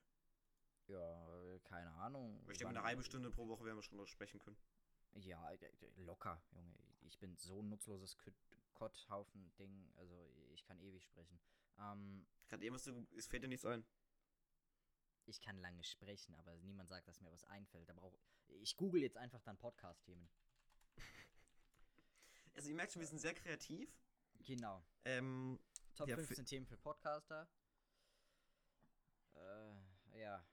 [0.86, 2.40] Ja, äh, keine Ahnung.
[2.50, 4.56] Ich denke, eine halbe Stunde pro Woche werden wir schon darüber sprechen können.
[5.16, 6.74] Ja, äh, äh, locker, Junge.
[7.02, 8.34] Ich bin so ein nutzloses Kott-
[8.72, 9.92] Kotthaufen-Ding.
[9.96, 11.38] Also, ich kann ewig sprechen.
[11.78, 13.84] Ähm, Gerade eben, was du, es fällt dir nichts ein.
[15.26, 17.86] ich kann lange sprechen, aber niemand sagt, dass mir was einfällt.
[17.86, 18.18] Da brauch,
[18.62, 20.26] ich google jetzt einfach dann Podcast-Themen.
[22.58, 23.88] Also, ihr merkt schon, wir sind sehr kreativ.
[24.40, 24.84] Genau.
[25.04, 25.60] Ähm,
[25.94, 27.48] Top Ja, für- 15 Themen für Podcaster.
[29.36, 30.44] Äh, ja.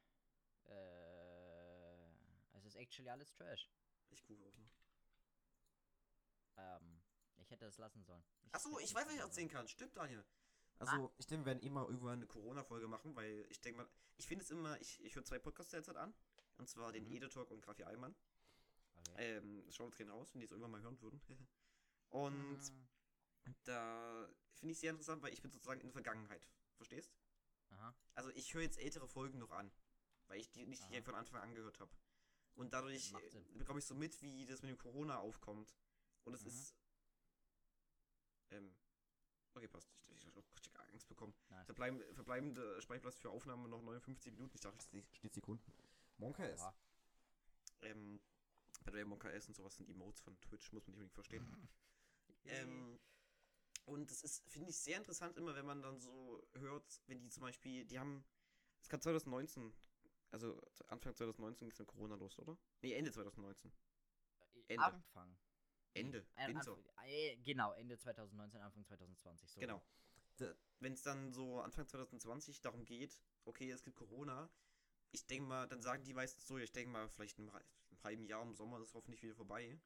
[0.65, 2.11] Äh,
[2.53, 3.71] es ist actually alles Trash.
[4.11, 4.71] ich google auch noch.
[6.57, 7.01] Ähm,
[7.37, 8.23] ich hätte es lassen sollen.
[8.51, 9.67] Achso, ich weiß, was ich erzählen kann.
[9.67, 10.23] Stimmt, Daniel.
[10.77, 14.27] Also, ich denke, wir werden immer irgendwann eine Corona-Folge machen, weil ich denke mal, ich
[14.27, 16.13] finde es immer, ich, ich höre zwei Podcasts derzeit an.
[16.59, 17.13] Und zwar den Mhm.
[17.13, 18.15] Edetalk und Graffi sollen.
[18.93, 19.37] Okay.
[19.37, 21.19] Ähm, schaut uns gerne raus, wenn die es irgendwann mal hören würden.
[22.09, 22.87] und Mhm.
[23.63, 26.47] da finde ich sehr interessant, weil ich bin sozusagen in der Vergangenheit.
[26.77, 27.15] Verstehst?
[27.69, 27.95] Aha.
[28.15, 29.71] Also ich höre jetzt ältere Folgen noch an,
[30.27, 31.01] weil ich die nicht Aha.
[31.03, 31.91] von Anfang an gehört habe.
[32.55, 33.13] Und dadurch
[33.53, 35.75] bekomme ich so mit, wie das mit dem Corona aufkommt.
[36.23, 36.47] Und es Mhm.
[36.47, 36.75] ist.
[38.51, 38.75] Ähm.
[39.53, 39.89] Okay, passt.
[40.07, 41.33] Ich, ich, ich, ich Angst bekommen.
[41.49, 41.65] Nice.
[41.65, 44.55] Verbleib, verbleibende Speicherplatz für Aufnahme noch 59 Minuten.
[44.55, 44.85] Ich dachte, es
[45.17, 45.71] steht Sekunden.
[46.17, 46.61] Monka ist.
[46.61, 46.75] Ja.
[47.81, 48.19] Ähm,
[48.83, 51.45] bei der Monka S und sowas sind Emotes von Twitch, muss man nicht unbedingt verstehen.
[52.47, 52.99] Ähm,
[53.85, 57.29] und das ist, finde ich, sehr interessant immer, wenn man dann so hört, wenn die
[57.29, 58.25] zum Beispiel, die haben,
[58.81, 59.73] es kann 2019,
[60.31, 62.57] also Anfang 2019 ging es mit Corona los, oder?
[62.81, 63.71] Nee, Ende 2019.
[64.67, 64.83] Ende.
[64.83, 65.37] Anfang.
[65.93, 66.71] Ende, Äh, Winter.
[66.71, 69.51] Anfang, äh, genau, Ende 2019, Anfang 2020.
[69.51, 69.59] So.
[69.59, 69.81] Genau.
[70.79, 74.49] Wenn es dann so Anfang 2020 darum geht, okay, es gibt Corona,
[75.11, 77.55] ich denke mal, dann sagen die meistens so, ich denke mal, vielleicht in einem
[77.95, 79.79] einem halben Jahr im Sommer ist hoffentlich wieder vorbei.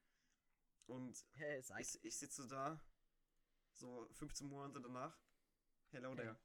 [0.89, 2.82] Und Hey, ich, ich sitze da,
[3.73, 5.15] so 15 Monate danach.
[5.91, 6.36] Hello there.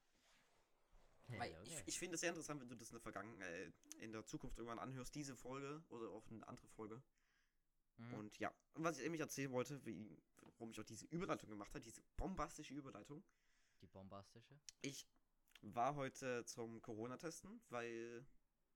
[1.28, 1.82] Weil Hello ich, there.
[1.86, 4.58] ich finde es sehr interessant, wenn du das in der Vergangenheit, äh, in der Zukunft
[4.58, 7.02] irgendwann anhörst, diese Folge oder auch eine andere Folge.
[7.96, 8.14] Mhm.
[8.14, 10.22] Und ja, was ich nämlich erzählen wollte, wie,
[10.58, 13.24] warum ich auch diese Überleitung gemacht habe, diese bombastische Überleitung.
[13.80, 14.60] Die bombastische.
[14.82, 15.06] Ich
[15.62, 18.26] war heute zum Corona-Testen, weil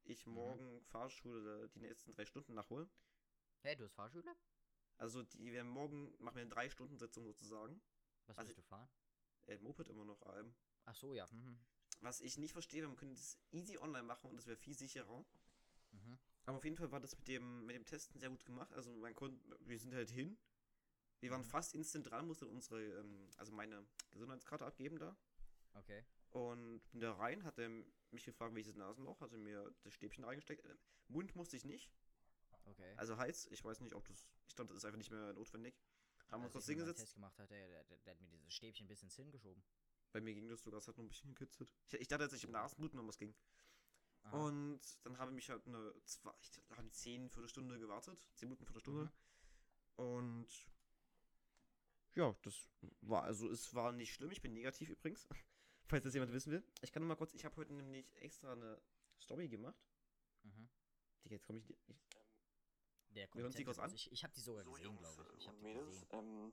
[0.04, 0.32] ich Mhm.
[0.32, 2.88] morgen Fahrschule die nächsten drei Stunden nachhole.
[3.60, 4.34] Hey, du hast Fahrschule?
[4.98, 7.80] Also die werden morgen, machen wir eine drei Stunden Sitzung sozusagen.
[8.26, 8.88] Was Also- willst du fahren?
[9.46, 10.54] Äh, Moped immer noch allem.
[10.84, 11.26] Ach so, ja.
[11.30, 11.58] Mhm.
[12.00, 15.24] Was ich nicht verstehe, man könnte das easy online machen und das wäre viel sicherer.
[15.92, 16.18] Mhm.
[16.44, 18.72] Aber auf jeden Fall war das mit dem, mit dem Testen sehr gut gemacht.
[18.74, 20.38] Also man konnte, wir sind halt hin.
[21.20, 21.46] Wir waren Mhm.
[21.46, 25.16] fast instant dran, mussten unsere, ähm, also meine Gesundheitskarte abgeben da.
[25.74, 26.04] Okay.
[26.30, 27.68] Und bin da rein, hat er
[28.10, 30.64] mich gefragt, welches Nasenloch, hatte mir das Stäbchen reingesteckt.
[30.64, 30.76] Äh,
[31.08, 31.90] Mund musste ich nicht.
[32.70, 32.94] Okay.
[32.96, 35.74] Also Hals, ich weiß nicht, ob das, ich glaube, das ist einfach nicht mehr notwendig.
[36.28, 37.00] Haben wir Als kurz hingesetzt.
[37.00, 39.62] Test gemacht hat, der, der, der, hat mir dieses Stäbchen ein bisschen ins Hirn geschoben.
[40.12, 41.72] Bei mir ging das sogar, es hat noch ein bisschen gekitzelt.
[41.86, 43.34] Ich, ich dachte, dass ich im Nasenbluten noch was ging.
[44.24, 44.46] Aha.
[44.46, 48.28] Und dann habe ich mich halt eine, zwei, ich habe 10, Viertelstunde gewartet.
[48.34, 49.04] 10 Minuten, Viertelstunde.
[49.04, 50.04] Mhm.
[50.04, 50.48] Und
[52.14, 52.68] ja, das
[53.00, 54.30] war, also es war nicht schlimm.
[54.30, 55.26] Ich bin negativ übrigens.
[55.86, 56.62] Falls das jemand wissen will.
[56.82, 58.80] Ich kann nur mal kurz, ich habe heute nämlich extra eine
[59.18, 59.80] Story gemacht.
[60.42, 60.68] Mhm.
[61.24, 62.07] Jetzt komme ich, ich
[63.14, 63.92] Der Wir hören sie kurz an.
[63.94, 65.38] Ich, ich habe die sogar So, gesehen, Jungs glaube ich.
[65.38, 66.08] Ich habe die Mädels, gesehen.
[66.12, 66.52] ähm,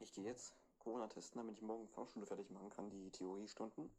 [0.00, 3.90] ich gehe jetzt Corona testen, damit ich morgen Fahrschule fertig machen kann, die Theoriestunden.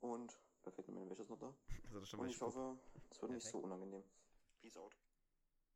[0.00, 1.54] Und perfekt, meine Wäsche ist noch da.
[1.84, 2.78] also das Und ich hoffe,
[3.10, 3.52] es wird nicht Perfekt.
[3.52, 4.04] so unangenehm.
[4.60, 4.96] Peace out.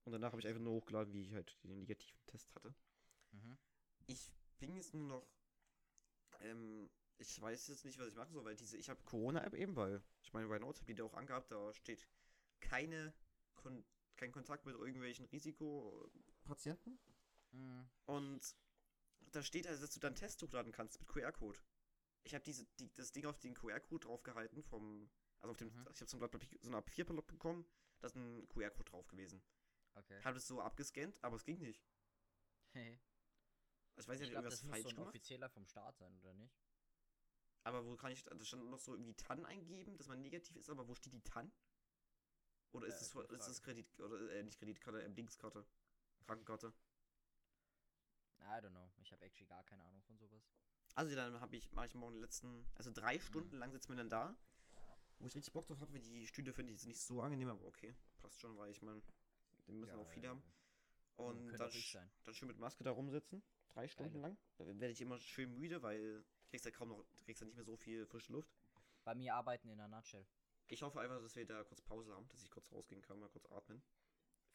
[0.05, 2.75] Und danach habe ich einfach nur hochgeladen, wie ich halt den negativen Test hatte.
[3.33, 3.57] Mhm.
[4.07, 5.27] Ich bin jetzt nur noch.
[6.41, 8.77] Ähm, ich weiß jetzt nicht, was ich machen soll, weil diese.
[8.77, 10.03] Ich habe Corona-App eben, weil.
[10.23, 12.07] Ich meine, bei Notes habe ich die auch angehabt, da steht
[12.61, 13.15] keine.
[13.55, 13.85] Kon
[14.17, 16.99] kein Kontakt mit irgendwelchen Risikopatienten.
[17.53, 17.89] Mhm.
[18.07, 18.57] Und
[19.33, 21.59] da steht also, dass du dann Test hochladen kannst mit QR-Code.
[22.25, 25.11] Ich habe diese die, das Ding auf den QR-Code draufgehalten vom.
[25.41, 25.69] Also auf dem.
[25.69, 25.89] Mhm.
[25.93, 27.67] Ich habe so ein Blatt Papier, so ein A4-Blatt bekommen,
[28.01, 29.43] da ist ein QR-Code drauf gewesen.
[29.95, 30.21] Okay.
[30.23, 31.85] Habe es so abgescannt, aber es ging nicht.
[32.73, 32.99] Hey.
[33.97, 35.09] Ich weiß Ich nicht, glaube, irgendwas das muss falsch so ein gemacht.
[35.11, 36.59] offizieller vom Staat sein, oder nicht?
[37.63, 40.69] Aber wo kann ich, da stand noch so irgendwie TAN eingeben, dass man negativ ist,
[40.69, 41.53] aber wo steht die TAN?
[42.75, 43.63] Oder ist Äh, es gute ist es.
[43.63, 45.65] Kredit, oder äh, nicht Kreditkarte, ähm, Dingskarte,
[46.27, 46.73] Krankenkarte?
[48.41, 48.91] I don't know.
[49.01, 50.43] Ich habe actually gar keine Ahnung von sowas.
[50.95, 53.97] Also dann habe ich, mache ich morgen den letzten, also drei Stunden lang sitzen wir
[53.97, 54.37] dann da,
[55.19, 57.49] wo ich richtig Bock drauf habe, weil die Stühle finde ich jetzt nicht so angenehm,
[57.49, 59.03] aber okay, passt schon, weil ich meine,
[59.67, 60.43] den müssen auch viele haben.
[61.17, 61.71] Und dann,
[62.25, 64.35] dann schön mit Maske da rumsitzen, drei Stunden Geile.
[64.35, 64.39] lang.
[64.59, 67.47] Da werde ich immer schön müde, weil du kriegst ja kaum noch, du kriegst ja
[67.47, 68.53] nicht mehr so viel frische Luft.
[69.05, 70.27] Bei mir arbeiten in der Nutshell.
[70.69, 73.29] Ich hoffe einfach, dass wir da kurz Pause haben, dass ich kurz rausgehen kann, mal
[73.29, 73.83] kurz atmen.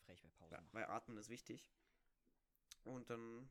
[0.06, 1.72] Frech bei Pause Ja, weil Atmen ist wichtig.
[2.84, 3.50] Und dann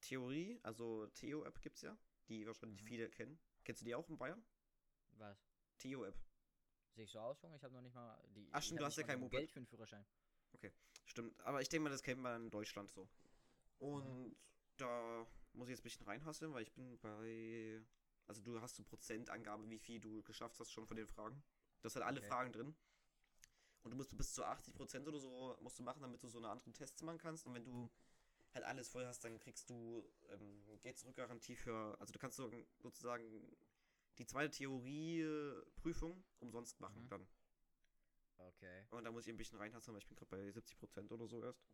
[0.00, 1.96] Theorie, also Theo-App gibt's ja,
[2.28, 2.86] die wahrscheinlich Mhm.
[2.86, 3.38] viele kennen.
[3.64, 4.44] Kennst du die auch in Bayern?
[5.12, 5.38] Was?
[5.78, 6.16] Theo-App.
[6.94, 7.56] Sehe ich so aus, Junge?
[7.56, 8.48] Ich habe noch nicht mal die.
[8.52, 9.28] Ach, stimmt, du hast ja kein.
[9.28, 10.04] Geld für einen Führerschein.
[11.04, 11.38] Stimmt.
[11.42, 13.08] Aber ich denke mal, das kennt man in Deutschland so.
[13.78, 14.34] Und
[14.76, 17.80] da muss ich jetzt ein bisschen reinhasseln, weil ich bin bei.
[18.26, 21.42] Also du hast so Prozentangabe, wie viel du geschafft hast schon von den Fragen.
[21.86, 22.28] Du hast halt alle Okay.
[22.28, 22.74] Fragen drin.
[23.84, 26.48] Und du musst bis zu 80% oder so musst du machen, damit du so eine
[26.48, 27.46] anderen Tests machen kannst.
[27.46, 27.88] Und wenn du
[28.54, 31.96] halt alles voll hast, dann kriegst du ähm, Geld zurückgarantie für.
[32.00, 33.56] Also du kannst so, sozusagen
[34.18, 37.08] die zweite Theorieprüfung umsonst machen Mhm.
[37.08, 37.28] dann.
[38.38, 38.86] Okay.
[38.90, 41.42] Und da muss ich ein bisschen reinhasseln, weil ich bin gerade bei 70% oder so
[41.42, 41.64] erst.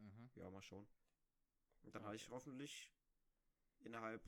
[0.00, 0.30] Mhm.
[0.34, 0.88] Ja, mal schauen.
[1.82, 2.92] Und dann habe ich hoffentlich
[3.80, 4.22] innerhalb,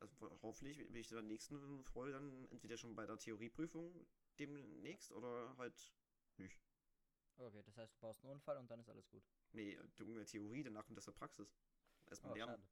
[0.00, 4.06] also hoffentlich bin ich in der nächsten Folge dann entweder schon bei der Theorieprüfung
[4.38, 5.94] demnächst oder halt
[6.36, 6.60] nicht.
[7.36, 9.22] Okay, das heißt, du baust einen Unfall und dann ist alles gut.
[9.52, 11.56] Nee, die Theorie, danach kommt das der Praxis.
[12.06, 12.56] Erstmal Oh, lernen.
[12.56, 12.68] schade.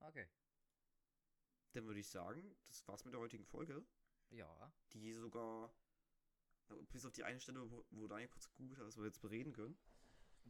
[0.00, 0.28] Okay.
[1.72, 3.84] Dann würde ich sagen, das war's mit der heutigen Folge,
[4.30, 4.72] Ja.
[4.92, 5.74] die sogar,
[6.90, 9.52] bis auf die eine Stelle, wo, wo Daniel kurz gegoogelt hat, was wir jetzt bereden
[9.52, 9.78] können,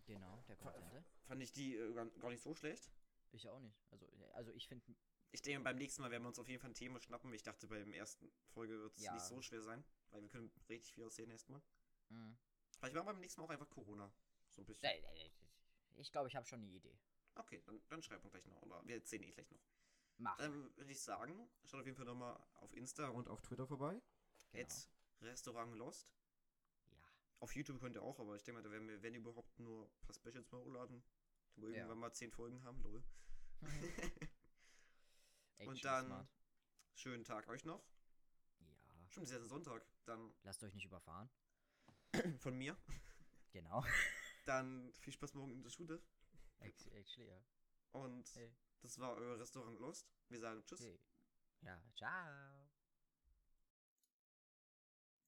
[0.05, 1.05] Genau, der Kontente.
[1.25, 2.91] fand ich die äh, gar, nicht so schlecht.
[3.33, 3.77] Ich auch nicht.
[3.91, 4.85] Also, also ich finde.
[5.33, 7.33] Ich denke, beim nächsten Mal werden wir uns auf jeden Fall ein Thema schnappen.
[7.35, 9.13] Ich dachte, bei der ersten Folge wird es Ja.
[9.15, 11.61] nicht so schwer sein, weil wir können richtig viel aussehen erstmal.
[12.09, 12.39] Mhm.
[12.79, 14.11] Vielleicht machen wir beim nächsten Mal auch einfach Corona.
[14.49, 14.91] So ein bisschen.
[15.97, 16.97] Ich glaube, ich habe schon eine Idee.
[17.35, 18.63] Okay, dann, dann schreiben wir gleich noch.
[18.63, 19.61] Oder wir erzählen eh gleich noch.
[20.19, 20.37] Mach.
[20.39, 24.01] Dann würde ich sagen, schaut auf jeden Fall nochmal auf Insta und auf Twitter vorbei.
[24.53, 24.65] genau.
[24.65, 24.89] At
[25.21, 26.09] Restaurant Lost.
[26.87, 26.97] Ja.
[27.41, 29.87] Auf YouTube könnt ihr auch, aber ich denke mal, da werden wir, wenn überhaupt, nur
[29.87, 31.03] ein paar Specials mal hochladen.
[31.57, 31.77] Wo wir Ja.
[31.79, 33.03] irgendwann mal zehn Folgen haben, lol.
[35.59, 36.29] Actually und dann smart.
[36.95, 37.83] schönen Tag euch noch.
[38.61, 38.67] Ja.
[39.09, 39.87] Stimmt, es ist ja Sonntag.
[40.05, 41.31] Dann Lasst euch nicht überfahren.
[42.41, 42.77] von mir.
[43.53, 43.85] Genau.
[44.45, 46.01] Dann viel Spaß morgen in der Schule.
[46.61, 47.43] Act- Actually, ja.
[47.93, 48.55] Und Hey.
[48.83, 50.07] das war euer Restaurant Lost.
[50.29, 50.81] Wir sagen Tschüss.
[50.81, 51.01] Hey.
[51.63, 52.66] Ja, ciao.